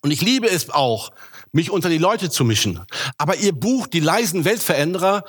Und 0.00 0.10
ich 0.10 0.22
liebe 0.22 0.48
es 0.48 0.70
auch, 0.70 1.12
mich 1.52 1.70
unter 1.70 1.90
die 1.90 1.98
Leute 1.98 2.30
zu 2.30 2.44
mischen. 2.44 2.80
Aber 3.18 3.36
ihr 3.36 3.52
Buch, 3.52 3.86
Die 3.86 4.00
leisen 4.00 4.44
Weltveränderer, 4.44 5.24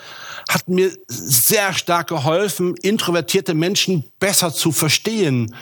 hat 0.47 0.69
mir 0.69 0.91
sehr 1.07 1.73
stark 1.73 2.07
geholfen, 2.07 2.75
introvertierte 2.77 3.53
Menschen 3.53 4.05
besser 4.19 4.53
zu 4.53 4.71
verstehen 4.71 5.53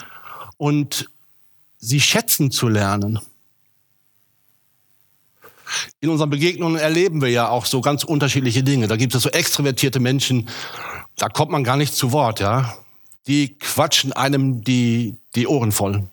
und 0.58 1.10
sie 1.82 2.00
schätzen 2.00 2.52
zu 2.52 2.70
lernen. 2.70 3.20
In 6.00 6.10
unseren 6.10 6.30
Begegnungen 6.30 6.78
erleben 6.78 7.22
wir 7.22 7.30
ja 7.30 7.50
auch 7.50 7.66
so 7.66 7.82
ganz 7.82 8.04
unterschiedliche 8.04 8.64
Dinge. 8.64 8.88
Da 8.88 8.96
gibt 8.96 9.16
es 9.16 9.24
so 9.24 9.30
extrovertierte 9.30 10.00
Menschen, 10.00 10.50
da 11.18 11.28
kommt 11.28 11.52
man 11.52 11.64
gar 11.64 11.78
nicht 11.78 11.94
zu 11.94 12.12
Wort, 12.12 12.40
ja. 12.40 12.78
Die 13.28 13.56
quatschen 13.56 14.14
einem 14.14 14.64
die, 14.64 15.16
die 15.36 15.48
Ohren 15.48 15.72
voll. 15.72 16.08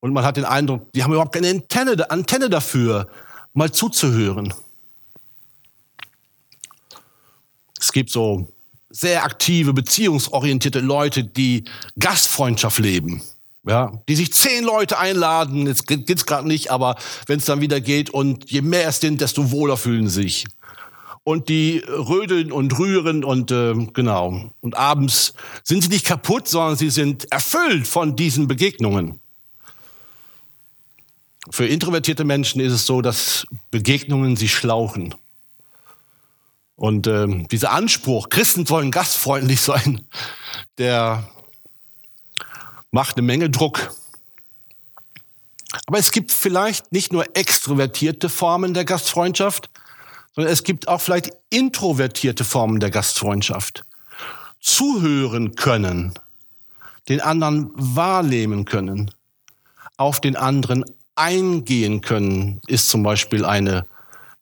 Und 0.00 0.12
man 0.12 0.24
hat 0.24 0.36
den 0.36 0.44
Eindruck, 0.44 0.92
die 0.92 1.04
haben 1.04 1.12
überhaupt 1.12 1.34
keine 1.34 1.50
Antenne, 1.50 2.10
Antenne 2.10 2.50
dafür, 2.50 3.08
mal 3.52 3.70
zuzuhören. 3.70 4.52
Es 7.78 7.92
gibt 7.92 8.10
so 8.10 8.52
sehr 8.90 9.24
aktive, 9.24 9.72
beziehungsorientierte 9.72 10.80
Leute, 10.80 11.24
die 11.24 11.64
Gastfreundschaft 11.98 12.78
leben. 12.78 13.22
Ja, 13.64 13.92
die 14.08 14.16
sich 14.16 14.32
zehn 14.32 14.64
Leute 14.64 14.98
einladen, 14.98 15.68
jetzt 15.68 15.86
geht's 15.86 16.26
gerade 16.26 16.48
nicht, 16.48 16.72
aber 16.72 16.96
wenn 17.26 17.38
es 17.38 17.44
dann 17.44 17.60
wieder 17.60 17.80
geht 17.80 18.10
und 18.10 18.50
je 18.50 18.60
mehr 18.60 18.88
es 18.88 18.98
sind, 18.98 19.20
desto 19.20 19.52
wohler 19.52 19.76
fühlen 19.76 20.08
sie 20.08 20.22
sich. 20.22 20.46
Und 21.22 21.48
die 21.48 21.78
rödeln 21.86 22.50
und 22.50 22.76
rühren 22.76 23.22
und 23.22 23.52
äh, 23.52 23.74
genau. 23.92 24.50
Und 24.60 24.76
abends 24.76 25.34
sind 25.62 25.82
sie 25.82 25.90
nicht 25.90 26.04
kaputt, 26.04 26.48
sondern 26.48 26.76
sie 26.76 26.90
sind 26.90 27.30
erfüllt 27.30 27.86
von 27.86 28.16
diesen 28.16 28.48
Begegnungen. 28.48 29.20
Für 31.50 31.66
introvertierte 31.66 32.24
Menschen 32.24 32.60
ist 32.60 32.72
es 32.72 32.86
so, 32.86 33.00
dass 33.00 33.46
Begegnungen 33.70 34.34
sie 34.34 34.48
schlauchen. 34.48 35.14
Und 36.74 37.06
ähm, 37.06 37.46
dieser 37.48 37.70
Anspruch, 37.70 38.28
Christen 38.28 38.66
sollen 38.66 38.90
gastfreundlich 38.90 39.60
sein, 39.60 40.00
der 40.78 41.28
macht 42.92 43.16
eine 43.16 43.26
Menge 43.26 43.50
Druck. 43.50 43.92
Aber 45.86 45.98
es 45.98 46.12
gibt 46.12 46.30
vielleicht 46.30 46.92
nicht 46.92 47.12
nur 47.12 47.36
extrovertierte 47.36 48.28
Formen 48.28 48.74
der 48.74 48.84
Gastfreundschaft, 48.84 49.70
sondern 50.36 50.52
es 50.52 50.62
gibt 50.62 50.86
auch 50.86 51.00
vielleicht 51.00 51.32
introvertierte 51.50 52.44
Formen 52.44 52.78
der 52.78 52.90
Gastfreundschaft. 52.90 53.84
Zuhören 54.60 55.56
können, 55.56 56.14
den 57.08 57.20
anderen 57.20 57.70
wahrnehmen 57.74 58.64
können, 58.64 59.10
auf 59.96 60.20
den 60.20 60.36
anderen 60.36 60.84
eingehen 61.14 62.00
können, 62.02 62.60
ist 62.66 62.88
zum 62.88 63.02
Beispiel 63.02 63.44
eine 63.44 63.86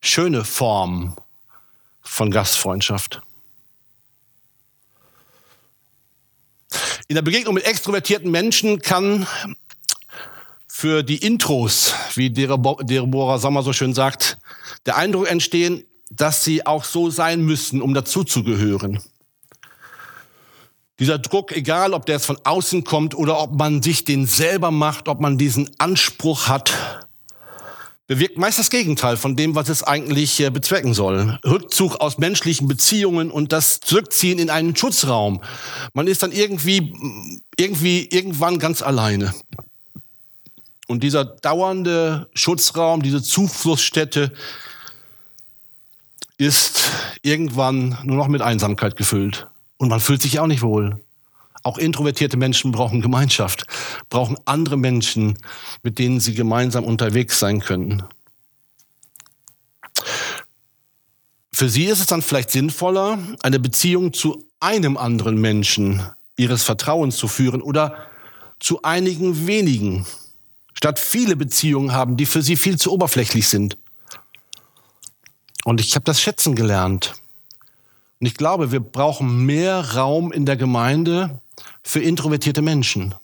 schöne 0.01 0.43
Form 0.43 1.15
von 2.01 2.31
Gastfreundschaft. 2.31 3.21
In 7.07 7.15
der 7.15 7.21
Begegnung 7.21 7.53
mit 7.53 7.65
extrovertierten 7.65 8.31
Menschen 8.31 8.81
kann 8.81 9.27
für 10.67 11.03
die 11.03 11.17
Intros, 11.17 11.93
wie 12.15 12.29
Deborah 12.29 13.37
Sommer 13.37 13.61
so 13.63 13.73
schön 13.73 13.93
sagt, 13.93 14.37
der 14.85 14.97
Eindruck 14.97 15.29
entstehen, 15.29 15.83
dass 16.09 16.43
sie 16.43 16.65
auch 16.65 16.83
so 16.83 17.09
sein 17.09 17.41
müssen, 17.41 17.81
um 17.81 17.93
dazuzugehören. 17.93 19.01
Dieser 20.99 21.17
Druck, 21.17 21.51
egal 21.51 21.93
ob 21.93 22.05
der 22.05 22.15
jetzt 22.15 22.25
von 22.25 22.37
außen 22.43 22.83
kommt 22.83 23.15
oder 23.15 23.39
ob 23.41 23.57
man 23.57 23.81
sich 23.81 24.03
den 24.03 24.27
selber 24.27 24.71
macht, 24.71 25.07
ob 25.07 25.19
man 25.19 25.37
diesen 25.37 25.69
Anspruch 25.79 26.47
hat, 26.47 27.00
bewirkt 28.11 28.37
meist 28.37 28.59
das 28.59 28.69
Gegenteil 28.69 29.15
von 29.15 29.37
dem, 29.37 29.55
was 29.55 29.69
es 29.69 29.83
eigentlich 29.83 30.37
äh, 30.41 30.49
bezwecken 30.49 30.93
soll. 30.93 31.39
Rückzug 31.45 32.01
aus 32.01 32.17
menschlichen 32.17 32.67
Beziehungen 32.67 33.31
und 33.31 33.53
das 33.53 33.79
Zurückziehen 33.79 34.37
in 34.37 34.49
einen 34.49 34.75
Schutzraum. 34.75 35.41
Man 35.93 36.07
ist 36.07 36.21
dann 36.21 36.33
irgendwie, 36.33 36.93
irgendwie, 37.55 38.05
irgendwann 38.09 38.59
ganz 38.59 38.81
alleine. 38.81 39.33
Und 40.87 41.03
dieser 41.03 41.23
dauernde 41.23 42.27
Schutzraum, 42.33 43.01
diese 43.01 43.23
Zuflussstätte 43.23 44.33
ist 46.37 46.91
irgendwann 47.21 47.97
nur 48.03 48.17
noch 48.17 48.27
mit 48.27 48.41
Einsamkeit 48.41 48.97
gefüllt. 48.97 49.47
Und 49.77 49.87
man 49.87 50.01
fühlt 50.01 50.21
sich 50.21 50.37
auch 50.41 50.47
nicht 50.47 50.63
wohl. 50.63 50.99
Auch 51.63 51.77
introvertierte 51.77 52.37
Menschen 52.37 52.71
brauchen 52.71 53.01
Gemeinschaft, 53.01 53.65
brauchen 54.09 54.37
andere 54.45 54.77
Menschen, 54.77 55.37
mit 55.83 55.99
denen 55.99 56.19
sie 56.19 56.33
gemeinsam 56.33 56.83
unterwegs 56.83 57.39
sein 57.39 57.59
können. 57.59 58.03
Für 61.53 61.69
sie 61.69 61.85
ist 61.85 61.99
es 61.99 62.07
dann 62.07 62.23
vielleicht 62.23 62.49
sinnvoller, 62.49 63.19
eine 63.43 63.59
Beziehung 63.59 64.13
zu 64.13 64.43
einem 64.59 64.97
anderen 64.97 65.39
Menschen 65.39 66.01
ihres 66.35 66.63
Vertrauens 66.63 67.17
zu 67.17 67.27
führen 67.27 67.61
oder 67.61 67.97
zu 68.59 68.81
einigen 68.81 69.45
wenigen, 69.47 70.05
statt 70.73 70.97
viele 70.97 71.35
Beziehungen 71.35 71.93
haben, 71.93 72.17
die 72.17 72.25
für 72.25 72.41
sie 72.41 72.55
viel 72.55 72.77
zu 72.79 72.91
oberflächlich 72.91 73.47
sind. 73.47 73.77
Und 75.63 75.81
ich 75.81 75.93
habe 75.95 76.05
das 76.05 76.21
schätzen 76.21 76.55
gelernt. 76.55 77.13
Und 78.19 78.27
ich 78.27 78.35
glaube, 78.35 78.71
wir 78.71 78.79
brauchen 78.79 79.45
mehr 79.45 79.95
Raum 79.95 80.31
in 80.31 80.45
der 80.45 80.57
Gemeinde 80.57 81.40
für 81.83 81.99
introvertierte 81.99 82.61
Menschen, 82.61 83.15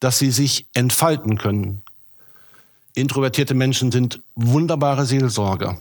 dass 0.00 0.18
sie 0.18 0.30
sich 0.30 0.66
entfalten 0.74 1.38
können. 1.38 1.82
Introvertierte 2.94 3.54
Menschen 3.54 3.90
sind 3.92 4.20
wunderbare 4.34 5.06
Seelsorger. 5.06 5.80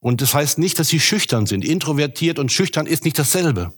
Und 0.00 0.20
das 0.20 0.34
heißt 0.34 0.58
nicht, 0.58 0.78
dass 0.78 0.88
sie 0.88 1.00
schüchtern 1.00 1.46
sind. 1.46 1.64
Introvertiert 1.64 2.38
und 2.38 2.50
schüchtern 2.50 2.86
ist 2.86 3.04
nicht 3.04 3.18
dasselbe. 3.18 3.72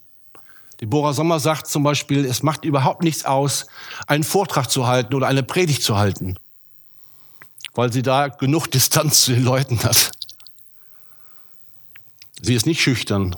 Deborah 0.81 1.13
Sommer 1.13 1.39
sagt 1.39 1.67
zum 1.67 1.83
Beispiel, 1.83 2.25
es 2.25 2.43
macht 2.43 2.65
überhaupt 2.65 3.03
nichts 3.03 3.25
aus, 3.25 3.67
einen 4.07 4.23
Vortrag 4.23 4.69
zu 4.69 4.87
halten 4.87 5.13
oder 5.13 5.27
eine 5.27 5.43
Predigt 5.43 5.83
zu 5.83 5.97
halten, 5.97 6.37
weil 7.73 7.93
sie 7.93 8.01
da 8.01 8.27
genug 8.27 8.67
Distanz 8.71 9.21
zu 9.21 9.33
den 9.33 9.43
Leuten 9.43 9.81
hat. 9.83 10.11
Sie 12.41 12.53
ist 12.53 12.65
nicht 12.65 12.81
schüchtern, 12.81 13.35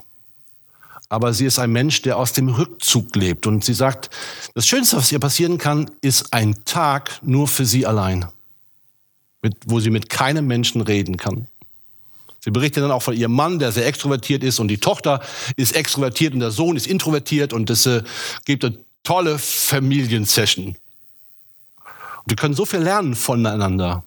aber 1.09 1.33
sie 1.33 1.45
ist 1.45 1.59
ein 1.59 1.71
Mensch, 1.71 2.01
der 2.01 2.17
aus 2.17 2.33
dem 2.33 2.49
Rückzug 2.49 3.15
lebt. 3.15 3.47
Und 3.47 3.63
sie 3.63 3.73
sagt, 3.73 4.09
das 4.55 4.67
Schönste, 4.67 4.97
was 4.97 5.11
ihr 5.11 5.19
passieren 5.19 5.57
kann, 5.57 5.89
ist 6.01 6.33
ein 6.33 6.63
Tag 6.65 7.19
nur 7.21 7.47
für 7.47 7.65
sie 7.65 7.85
allein, 7.85 8.25
mit, 9.41 9.55
wo 9.65 9.79
sie 9.79 9.89
mit 9.89 10.09
keinem 10.09 10.47
Menschen 10.47 10.81
reden 10.81 11.17
kann. 11.17 11.47
Sie 12.39 12.51
berichtet 12.51 12.83
dann 12.83 12.91
auch 12.91 13.03
von 13.03 13.15
ihrem 13.15 13.33
Mann, 13.33 13.59
der 13.59 13.71
sehr 13.71 13.87
extrovertiert 13.87 14.43
ist 14.43 14.59
und 14.59 14.67
die 14.67 14.77
Tochter 14.77 15.21
ist 15.55 15.75
extrovertiert 15.75 16.33
und 16.33 16.39
der 16.39 16.51
Sohn 16.51 16.77
ist 16.77 16.87
introvertiert 16.87 17.51
und 17.53 17.69
es 17.69 17.85
äh, 17.85 18.03
gibt 18.45 18.63
eine 18.63 18.77
tolle 19.03 19.37
Familiensession. 19.37 20.67
Und 20.67 20.75
wir 22.25 22.35
können 22.35 22.53
so 22.53 22.65
viel 22.65 22.79
lernen 22.79 23.15
voneinander. 23.15 24.03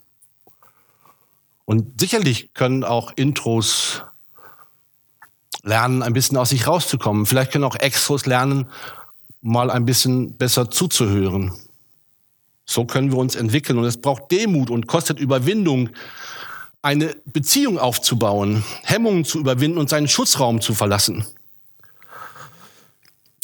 Und 1.64 2.00
sicherlich 2.00 2.52
können 2.52 2.84
auch 2.84 3.12
Intros 3.16 4.02
lernen, 5.62 6.02
ein 6.02 6.12
bisschen 6.12 6.36
aus 6.36 6.50
sich 6.50 6.66
rauszukommen. 6.66 7.26
Vielleicht 7.26 7.52
können 7.52 7.64
auch 7.64 7.76
Extros 7.76 8.26
lernen, 8.26 8.66
mal 9.42 9.70
ein 9.70 9.84
bisschen 9.84 10.36
besser 10.36 10.70
zuzuhören. 10.70 11.52
So 12.66 12.84
können 12.84 13.10
wir 13.10 13.18
uns 13.18 13.34
entwickeln. 13.34 13.78
Und 13.78 13.84
es 13.84 14.00
braucht 14.00 14.30
Demut 14.30 14.70
und 14.70 14.86
kostet 14.86 15.18
Überwindung, 15.18 15.90
eine 16.82 17.14
Beziehung 17.26 17.78
aufzubauen, 17.78 18.64
Hemmungen 18.82 19.24
zu 19.24 19.38
überwinden 19.38 19.78
und 19.78 19.90
seinen 19.90 20.08
Schutzraum 20.08 20.60
zu 20.60 20.74
verlassen. 20.74 21.26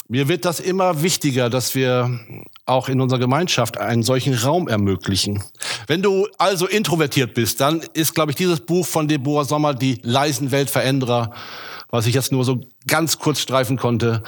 Mir 0.09 0.29
wird 0.29 0.44
das 0.44 0.61
immer 0.61 1.02
wichtiger, 1.02 1.50
dass 1.50 1.74
wir 1.74 2.20
auch 2.64 2.88
in 2.88 3.00
unserer 3.00 3.18
Gemeinschaft 3.18 3.76
einen 3.76 4.05
solchen 4.05 4.35
Raum 4.35 4.68
ermöglichen. 4.68 5.42
Wenn 5.88 6.00
du 6.00 6.29
also 6.38 6.66
introvertiert 6.66 7.35
bist, 7.35 7.61
dann 7.61 7.83
ist, 7.92 8.14
glaube 8.14 8.31
ich, 8.31 8.37
dieses 8.37 8.61
Buch 8.61 8.87
von 8.87 9.09
Deborah 9.09 9.44
Sommer, 9.44 9.74
Die 9.74 9.98
leisen 10.02 10.52
Weltveränderer, 10.52 11.33
was 11.88 12.07
ich 12.07 12.14
jetzt 12.14 12.33
nur 12.33 12.44
so 12.44 12.61
ganz 12.87 13.18
kurz 13.18 13.40
streifen 13.40 13.77
konnte, 13.77 14.22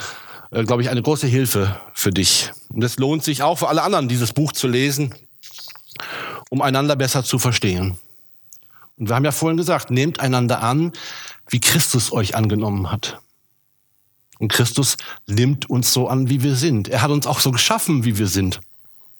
äh, 0.51 0.63
glaube 0.63 0.81
ich, 0.81 0.89
eine 0.89 1.01
große 1.01 1.27
Hilfe 1.27 1.79
für 1.93 2.11
dich. 2.11 2.51
Und 2.69 2.83
es 2.83 2.97
lohnt 2.97 3.23
sich 3.23 3.43
auch 3.43 3.57
für 3.57 3.69
alle 3.69 3.83
anderen, 3.83 4.09
dieses 4.09 4.33
Buch 4.33 4.51
zu 4.51 4.67
lesen, 4.67 5.13
um 6.49 6.61
einander 6.61 6.95
besser 6.95 7.23
zu 7.23 7.39
verstehen. 7.39 7.97
Und 8.97 9.09
wir 9.09 9.15
haben 9.15 9.25
ja 9.25 9.31
vorhin 9.31 9.57
gesagt, 9.57 9.91
nehmt 9.91 10.19
einander 10.19 10.61
an, 10.61 10.91
wie 11.47 11.59
Christus 11.59 12.11
euch 12.11 12.35
angenommen 12.35 12.91
hat. 12.91 13.19
Und 14.39 14.51
Christus 14.51 14.97
nimmt 15.27 15.69
uns 15.69 15.91
so 15.91 16.07
an, 16.07 16.29
wie 16.29 16.43
wir 16.43 16.55
sind. 16.55 16.87
Er 16.87 17.01
hat 17.01 17.11
uns 17.11 17.27
auch 17.27 17.39
so 17.39 17.51
geschaffen, 17.51 18.05
wie 18.05 18.17
wir 18.17 18.27
sind. 18.27 18.61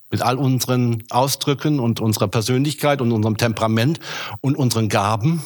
Mit 0.09 0.21
all 0.21 0.37
unseren 0.37 1.03
Ausdrücken 1.09 1.79
und 1.79 1.99
unserer 1.99 2.27
Persönlichkeit 2.27 3.01
und 3.01 3.11
unserem 3.11 3.37
Temperament 3.37 3.99
und 4.41 4.55
unseren 4.55 4.89
Gaben. 4.89 5.43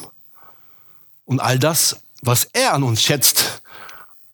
Und 1.26 1.40
all 1.40 1.58
das, 1.58 2.03
was 2.26 2.48
er 2.52 2.72
an 2.72 2.82
uns 2.82 3.02
schätzt, 3.02 3.62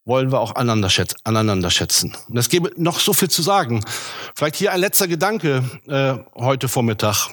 wollen 0.05 0.33
wir 0.33 0.41
auch 0.41 0.55
aneinander 0.55 1.71
schätzen. 1.71 2.17
Und 2.29 2.37
es 2.37 2.49
gäbe 2.49 2.71
noch 2.77 3.01
so 3.01 3.13
viel 3.13 3.29
zu 3.29 3.43
sagen. 3.43 3.85
Vielleicht 4.35 4.57
hier 4.57 4.73
ein 4.73 4.81
letzter 4.81 5.09
Gedanke 5.09 5.65
äh, 5.87 6.15
heute 6.35 6.69
Vormittag. 6.69 7.29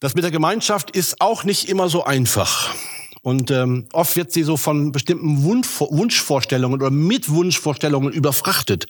Das 0.00 0.14
mit 0.14 0.24
der 0.24 0.30
Gemeinschaft 0.30 0.90
ist 0.90 1.20
auch 1.20 1.44
nicht 1.44 1.68
immer 1.68 1.88
so 1.88 2.04
einfach. 2.04 2.74
Und 3.22 3.50
ähm, 3.50 3.86
oft 3.92 4.16
wird 4.16 4.32
sie 4.32 4.42
so 4.42 4.56
von 4.56 4.90
bestimmten 4.90 5.44
Wunsch, 5.44 5.68
Wunschvorstellungen 5.78 6.80
oder 6.80 6.90
mit 6.90 7.28
Wunschvorstellungen 7.28 8.12
überfrachtet. 8.12 8.86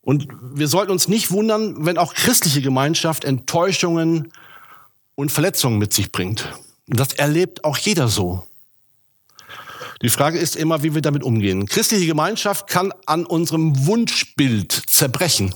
Und 0.00 0.26
wir 0.42 0.66
sollten 0.66 0.90
uns 0.90 1.06
nicht 1.06 1.30
wundern, 1.30 1.86
wenn 1.86 1.98
auch 1.98 2.14
christliche 2.14 2.62
Gemeinschaft 2.62 3.24
Enttäuschungen 3.24 4.32
und 5.14 5.30
Verletzungen 5.30 5.78
mit 5.78 5.92
sich 5.92 6.10
bringt. 6.10 6.48
Und 6.88 6.98
das 6.98 7.12
erlebt 7.12 7.64
auch 7.64 7.78
jeder 7.78 8.08
so. 8.08 8.44
Die 10.02 10.08
Frage 10.08 10.38
ist 10.38 10.56
immer, 10.56 10.82
wie 10.82 10.94
wir 10.94 11.02
damit 11.02 11.22
umgehen. 11.22 11.66
Christliche 11.66 12.06
Gemeinschaft 12.06 12.66
kann 12.66 12.92
an 13.06 13.24
unserem 13.24 13.86
Wunschbild 13.86 14.72
zerbrechen. 14.72 15.54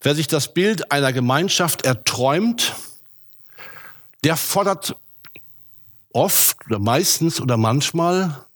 Wer 0.00 0.14
sich 0.14 0.28
das 0.28 0.54
Bild 0.54 0.92
einer 0.92 1.12
Gemeinschaft 1.12 1.84
erträumt, 1.84 2.74
der 4.22 4.36
fordert 4.36 4.96
oft 6.12 6.56
oder 6.66 6.78
meistens 6.78 7.40
oder 7.40 7.56
manchmal 7.56 8.46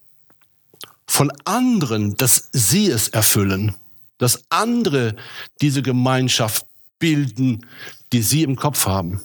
von 1.07 1.33
anderen, 1.45 2.17
dass 2.17 2.49
sie 2.53 2.89
es 2.89 3.09
erfüllen, 3.09 3.75
dass 4.19 4.45
andere 4.51 5.17
diese 5.61 5.83
Gemeinschaft 5.83 6.65
bilden, 7.01 7.67
die 8.13 8.23
sie 8.23 8.45
im 8.45 8.55
Kopf 8.55 8.87
haben. 8.87 9.21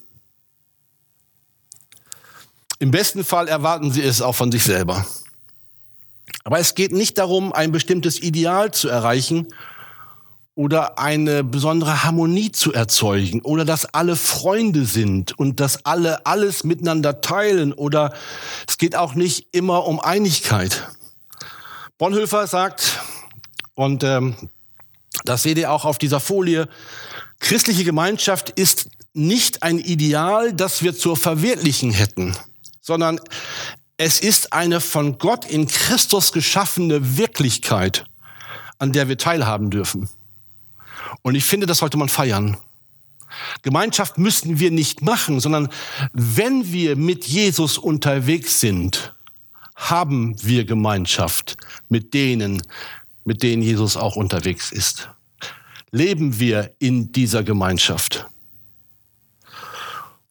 Im 2.84 2.92
besten 2.92 3.24
Fall 3.24 3.48
erwarten 3.48 3.94
sie 3.94 4.02
es 4.02 4.22
auch 4.22 4.36
von 4.36 4.52
sich 4.52 4.66
selber. 4.66 5.06
Aber 6.44 6.60
es 6.60 6.76
geht 6.76 6.92
nicht 6.92 7.18
darum, 7.18 7.54
ein 7.54 7.72
bestimmtes 7.72 8.22
Ideal 8.22 8.72
zu 8.72 8.90
erreichen 8.90 9.48
oder 10.54 11.00
eine 11.00 11.46
besondere 11.46 12.04
Harmonie 12.04 12.52
zu 12.52 12.74
erzeugen 12.74 13.40
oder 13.40 13.64
dass 13.64 13.86
alle 13.86 14.18
Freunde 14.18 14.84
sind 14.84 15.32
und 15.40 15.62
dass 15.62 15.86
alle 15.86 16.26
alles 16.26 16.66
miteinander 16.66 17.22
teilen 17.22 17.72
oder 17.72 18.14
es 18.68 18.78
geht 18.78 18.98
auch 18.98 19.16
nicht 19.16 19.48
immer 19.54 19.88
um 19.88 20.02
Einigkeit. 20.02 20.86
Bonhoeffer 21.98 22.48
sagt, 22.48 23.00
und 23.76 24.04
ähm, 24.04 24.36
das 25.24 25.44
seht 25.44 25.58
ihr 25.58 25.72
auch 25.72 25.86
auf 25.86 26.00
dieser 26.00 26.20
Folie, 26.20 26.68
christliche 27.40 27.86
Gemeinschaft 27.86 28.50
ist 28.50 28.90
nicht 29.14 29.64
ein 29.64 29.80
Ideal, 29.80 30.52
das 30.52 30.84
wir 30.84 30.94
zur 30.94 31.16
verwirklichen 31.16 31.92
hätten, 31.92 32.36
sondern 32.84 33.20
es 33.98 34.20
ist 34.20 34.54
eine 34.54 34.82
von 34.82 35.18
Gott 35.18 35.46
in 35.46 35.68
Christus 35.68 36.34
geschaffene 36.34 37.18
Wirklichkeit, 37.18 38.06
an 38.78 38.92
der 38.92 39.08
wir 39.08 39.18
teilhaben 39.18 39.72
dürfen. 39.72 40.10
Und 41.22 41.36
ich 41.36 41.46
finde, 41.46 41.66
das 41.66 41.78
sollte 41.78 41.98
man 41.98 42.10
feiern. 42.10 42.58
Gemeinschaft 43.62 44.18
müssen 44.18 44.60
wir 44.60 44.70
nicht 44.70 45.02
machen, 45.02 45.40
sondern 45.40 45.70
wenn 46.12 46.72
wir 46.72 46.96
mit 46.96 47.26
Jesus 47.26 47.78
unterwegs 47.78 48.60
sind, 48.60 49.14
haben 49.76 50.36
wir 50.44 50.66
Gemeinschaft 50.66 51.58
mit 51.88 52.14
denen, 52.14 52.62
mit 53.24 53.42
denen 53.42 53.64
Jesus 53.64 53.96
auch 53.96 54.18
unterwegs 54.18 54.72
ist. 54.72 55.10
Leben 55.92 56.40
wir 56.40 56.72
in 56.80 57.12
dieser 57.14 57.44
Gemeinschaft. 57.44 58.28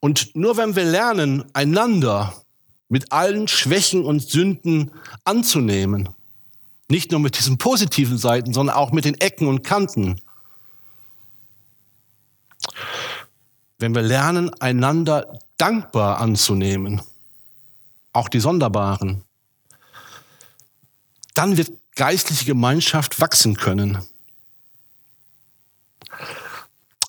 Und 0.00 0.34
nur 0.34 0.56
wenn 0.56 0.76
wir 0.76 0.84
lernen, 0.84 1.44
einander 1.54 2.41
mit 2.92 3.10
allen 3.10 3.48
Schwächen 3.48 4.04
und 4.04 4.20
Sünden 4.20 4.90
anzunehmen, 5.24 6.10
nicht 6.88 7.10
nur 7.10 7.20
mit 7.20 7.38
diesen 7.38 7.56
positiven 7.56 8.18
Seiten, 8.18 8.52
sondern 8.52 8.76
auch 8.76 8.92
mit 8.92 9.06
den 9.06 9.14
Ecken 9.14 9.48
und 9.48 9.64
Kanten, 9.64 10.20
wenn 13.78 13.94
wir 13.94 14.02
lernen, 14.02 14.52
einander 14.60 15.38
dankbar 15.56 16.20
anzunehmen, 16.20 17.00
auch 18.12 18.28
die 18.28 18.40
Sonderbaren, 18.40 19.24
dann 21.32 21.56
wird 21.56 21.72
geistliche 21.96 22.44
Gemeinschaft 22.44 23.22
wachsen 23.22 23.56
können. 23.56 24.04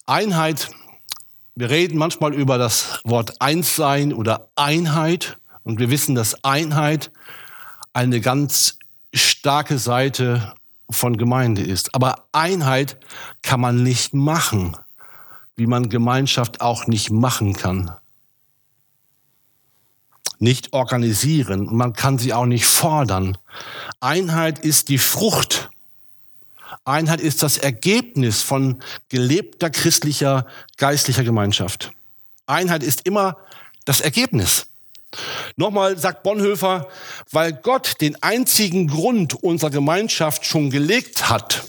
Einheit, 0.05 0.69
wir 1.55 1.69
reden 1.69 1.97
manchmal 1.97 2.33
über 2.33 2.57
das 2.57 3.01
Wort 3.03 3.41
Einssein 3.41 4.13
oder 4.13 4.47
Einheit 4.55 5.37
und 5.63 5.80
wir 5.80 5.89
wissen, 5.89 6.15
dass 6.15 6.43
Einheit 6.43 7.12
eine 7.93 8.21
ganz 8.21 8.78
starke 9.13 9.78
Seite 9.78 10.54
von 10.89 11.17
Gemeinde 11.17 11.62
ist. 11.62 11.95
Aber 11.95 12.26
Einheit 12.32 12.97
kann 13.41 13.60
man 13.60 13.84
nicht 13.84 14.13
machen, 14.13 14.78
wie 15.56 15.67
man 15.67 15.89
Gemeinschaft 15.89 16.62
auch 16.62 16.88
nicht 16.88 17.12
machen 17.12 17.54
kann. 17.54 17.91
Nicht 20.39 20.73
organisieren, 20.73 21.73
man 21.73 21.93
kann 21.93 22.17
sie 22.17 22.34
auch 22.34 22.45
nicht 22.45 22.65
fordern. 22.65 23.38
Einheit 24.02 24.60
ist 24.60 24.89
die 24.89 24.97
Frucht. 24.97 25.69
Einheit 26.86 27.21
ist 27.21 27.43
das 27.43 27.58
Ergebnis 27.58 28.41
von 28.41 28.82
gelebter 29.08 29.69
christlicher, 29.69 30.45
geistlicher 30.78 31.23
Gemeinschaft. 31.23 31.91
Einheit 32.45 32.84
ist 32.84 33.06
immer 33.06 33.38
das 33.86 34.02
Ergebnis. 34.02 34.67
Nochmal 35.56 35.97
sagt 35.97 36.23
Bonhoeffer, 36.23 36.88
weil 37.32 37.54
Gott 37.54 38.02
den 38.02 38.21
einzigen 38.21 38.88
Grund 38.88 39.36
unserer 39.36 39.69
Gemeinschaft 39.69 40.45
schon 40.45 40.69
gelegt 40.69 41.30
hat, 41.30 41.65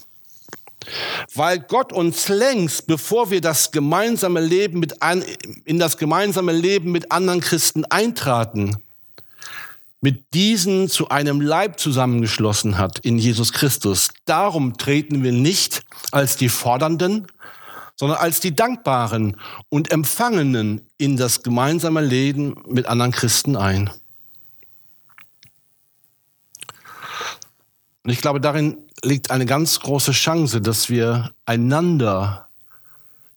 weil 1.34 1.58
Gott 1.58 1.92
uns 1.92 2.28
längst, 2.28 2.86
bevor 2.86 3.30
wir 3.30 3.40
das 3.40 3.70
gemeinsame 3.70 4.40
Leben 4.40 4.80
mit 4.80 5.02
ein, 5.02 5.24
in 5.64 5.78
das 5.78 5.96
gemeinsame 5.96 6.52
Leben 6.52 6.92
mit 6.92 7.12
anderen 7.12 7.40
Christen 7.40 7.84
eintraten, 7.86 8.76
mit 10.00 10.34
diesen 10.34 10.90
zu 10.90 11.08
einem 11.08 11.40
Leib 11.40 11.80
zusammengeschlossen 11.80 12.76
hat 12.76 12.98
in 12.98 13.16
Jesus 13.16 13.52
Christus. 13.52 14.10
Darum 14.26 14.76
treten 14.76 15.22
wir 15.22 15.32
nicht 15.32 15.82
als 16.10 16.36
die 16.36 16.50
Fordernden, 16.50 17.26
sondern 18.04 18.20
als 18.20 18.40
die 18.40 18.54
Dankbaren 18.54 19.38
und 19.70 19.90
Empfangenen 19.90 20.82
in 20.98 21.16
das 21.16 21.42
gemeinsame 21.42 22.02
Leben 22.02 22.54
mit 22.68 22.84
anderen 22.84 23.12
Christen 23.12 23.56
ein. 23.56 23.88
Und 28.02 28.10
ich 28.10 28.20
glaube, 28.20 28.42
darin 28.42 28.76
liegt 29.02 29.30
eine 29.30 29.46
ganz 29.46 29.80
große 29.80 30.12
Chance, 30.12 30.60
dass 30.60 30.90
wir 30.90 31.32
einander 31.46 32.46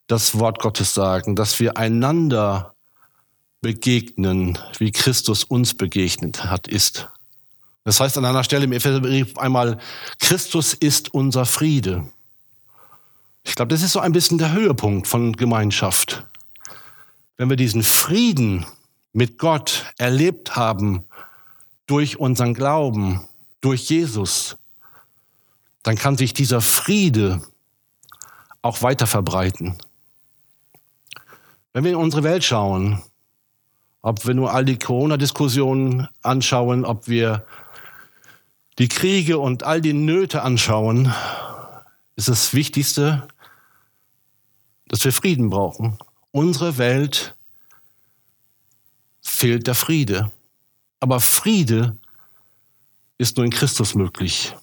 das 0.06 0.38
Wort 0.38 0.58
Gottes 0.58 0.92
sagen, 0.92 1.34
dass 1.34 1.58
wir 1.60 1.78
einander 1.78 2.74
begegnen, 3.62 4.58
wie 4.76 4.92
Christus 4.92 5.44
uns 5.44 5.72
begegnet 5.72 6.44
hat, 6.44 6.68
ist. 6.68 7.08
Das 7.84 8.00
heißt 8.00 8.18
an 8.18 8.26
einer 8.26 8.44
Stelle 8.44 8.64
im 8.64 8.72
Epheserbrief 8.72 9.38
einmal, 9.38 9.78
Christus 10.18 10.74
ist 10.74 11.14
unser 11.14 11.46
Friede. 11.46 12.06
Ich 13.44 13.54
glaube, 13.54 13.68
das 13.68 13.82
ist 13.82 13.92
so 13.92 14.00
ein 14.00 14.12
bisschen 14.12 14.38
der 14.38 14.52
Höhepunkt 14.52 15.06
von 15.06 15.34
Gemeinschaft. 15.34 16.26
Wenn 17.36 17.48
wir 17.48 17.56
diesen 17.56 17.82
Frieden 17.82 18.66
mit 19.12 19.38
Gott 19.38 19.86
erlebt 19.96 20.56
haben 20.56 21.04
durch 21.86 22.18
unseren 22.18 22.54
Glauben, 22.54 23.26
durch 23.60 23.88
Jesus, 23.88 24.56
dann 25.82 25.96
kann 25.96 26.16
sich 26.16 26.34
dieser 26.34 26.60
Friede 26.60 27.42
auch 28.62 28.82
weiter 28.82 29.06
verbreiten. 29.06 29.78
Wenn 31.72 31.84
wir 31.84 31.92
in 31.92 31.96
unsere 31.96 32.24
Welt 32.24 32.44
schauen, 32.44 33.02
ob 34.02 34.26
wir 34.26 34.34
nur 34.34 34.52
all 34.52 34.64
die 34.64 34.78
Corona-Diskussionen 34.78 36.08
anschauen, 36.22 36.84
ob 36.84 37.08
wir 37.08 37.46
die 38.78 38.88
Kriege 38.88 39.38
und 39.38 39.64
all 39.64 39.80
die 39.80 39.92
Nöte 39.92 40.42
anschauen, 40.42 41.12
ist 42.18 42.28
das 42.28 42.52
Wichtigste, 42.52 43.28
dass 44.88 45.04
wir 45.04 45.12
Frieden 45.12 45.50
brauchen. 45.50 45.96
Unsere 46.32 46.76
Welt 46.76 47.36
fehlt 49.22 49.68
der 49.68 49.76
Friede. 49.76 50.32
Aber 50.98 51.20
Friede 51.20 51.96
ist 53.18 53.36
nur 53.36 53.44
in 53.46 53.52
Christus 53.52 53.94
möglich. 53.94 54.56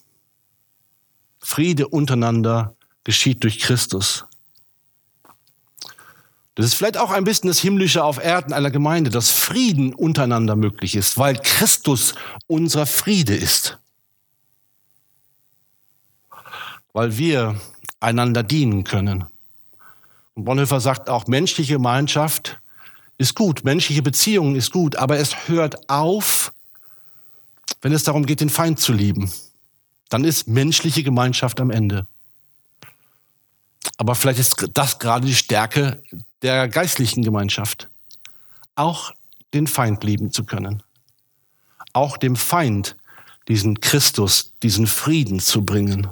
Friede 1.39 1.87
untereinander 1.87 2.75
geschieht 3.05 3.41
durch 3.43 3.59
Christus. 3.59 4.25
Das 6.55 6.65
ist 6.65 6.73
vielleicht 6.73 6.97
auch 6.97 7.11
ein 7.11 7.23
bisschen 7.23 7.47
das 7.47 7.59
Himmlische 7.59 8.03
auf 8.03 8.21
Erden 8.21 8.51
einer 8.51 8.71
Gemeinde, 8.71 9.11
dass 9.11 9.31
Frieden 9.31 9.93
untereinander 9.93 10.57
möglich 10.57 10.95
ist, 10.95 11.17
weil 11.17 11.37
Christus 11.37 12.15
unser 12.47 12.85
Friede 12.85 13.35
ist. 13.35 13.77
Weil 16.95 17.17
wir 17.17 17.59
einander 17.99 18.41
dienen 18.41 18.85
können. 18.85 19.25
Und 20.33 20.45
Bonhoeffer 20.45 20.79
sagt 20.79 21.09
auch, 21.09 21.27
menschliche 21.27 21.73
Gemeinschaft 21.73 22.57
ist 23.17 23.35
gut, 23.35 23.65
menschliche 23.65 24.01
Beziehungen 24.01 24.55
ist 24.55 24.71
gut, 24.71 24.95
aber 24.95 25.17
es 25.17 25.49
hört 25.49 25.89
auf, 25.89 26.53
wenn 27.81 27.91
es 27.91 28.05
darum 28.05 28.25
geht, 28.25 28.39
den 28.39 28.49
Feind 28.49 28.79
zu 28.79 28.93
lieben. 28.93 29.29
Dann 30.07 30.23
ist 30.23 30.47
menschliche 30.47 31.03
Gemeinschaft 31.03 31.59
am 31.59 31.69
Ende. 31.69 32.07
Aber 33.97 34.15
vielleicht 34.15 34.39
ist 34.39 34.69
das 34.73 34.97
gerade 34.97 35.27
die 35.27 35.35
Stärke 35.35 36.01
der 36.43 36.69
geistlichen 36.69 37.23
Gemeinschaft. 37.23 37.89
Auch 38.75 39.11
den 39.53 39.67
Feind 39.67 40.01
lieben 40.05 40.31
zu 40.31 40.45
können. 40.45 40.81
Auch 41.91 42.15
dem 42.15 42.37
Feind 42.37 42.95
diesen 43.49 43.81
Christus, 43.81 44.53
diesen 44.63 44.87
Frieden 44.87 45.41
zu 45.41 45.65
bringen. 45.65 46.07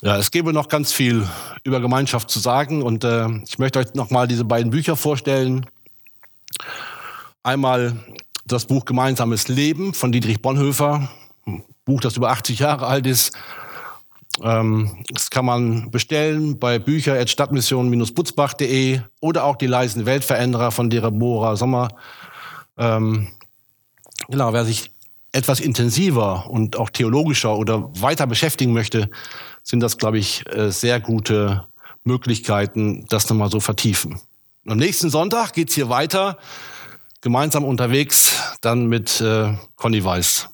Ja, 0.00 0.16
es 0.16 0.30
gäbe 0.30 0.52
noch 0.52 0.68
ganz 0.68 0.92
viel 0.92 1.26
über 1.64 1.80
Gemeinschaft 1.80 2.30
zu 2.30 2.38
sagen 2.38 2.82
und 2.82 3.02
äh, 3.02 3.26
ich 3.48 3.58
möchte 3.58 3.80
euch 3.80 3.94
noch 3.94 4.10
mal 4.10 4.28
diese 4.28 4.44
beiden 4.44 4.70
Bücher 4.70 4.94
vorstellen. 4.96 5.66
Einmal 7.42 7.96
das 8.46 8.66
Buch 8.66 8.84
Gemeinsames 8.84 9.48
Leben 9.48 9.94
von 9.94 10.12
Dietrich 10.12 10.40
Bonhoeffer, 10.40 11.08
ein 11.46 11.64
Buch, 11.84 12.00
das 12.00 12.16
über 12.16 12.30
80 12.30 12.60
Jahre 12.60 12.86
alt 12.86 13.08
ist. 13.08 13.32
Ähm, 14.40 15.04
das 15.10 15.30
kann 15.30 15.44
man 15.44 15.90
bestellen 15.90 16.60
bei 16.60 16.78
bücher.stadtmission-butzbach.de 16.78 19.00
oder 19.18 19.42
auch 19.42 19.56
die 19.56 19.66
leisen 19.66 20.06
Weltveränderer 20.06 20.70
von 20.70 20.90
Deborah 20.90 21.56
Sommer. 21.56 21.88
Ähm, 22.76 23.26
genau, 24.28 24.52
wer 24.52 24.64
sich 24.64 24.92
etwas 25.32 25.58
intensiver 25.58 26.48
und 26.48 26.76
auch 26.76 26.90
theologischer 26.90 27.56
oder 27.56 27.90
weiter 28.00 28.28
beschäftigen 28.28 28.72
möchte, 28.72 29.10
sind 29.68 29.80
das, 29.80 29.98
glaube 29.98 30.18
ich, 30.18 30.44
äh, 30.48 30.70
sehr 30.70 30.98
gute 30.98 31.66
Möglichkeiten, 32.02 33.04
das 33.10 33.28
nochmal 33.28 33.50
so 33.50 33.60
vertiefen. 33.60 34.18
am 34.66 34.78
nächsten 34.78 35.10
Sonntag 35.10 35.52
geht's 35.52 35.74
hier 35.74 35.90
weiter, 35.90 36.38
gemeinsam 37.20 37.64
unterwegs, 37.64 38.32
dann 38.62 38.86
mit 38.86 39.20
äh, 39.20 39.52
Conny 39.76 40.02
Weiß. 40.02 40.48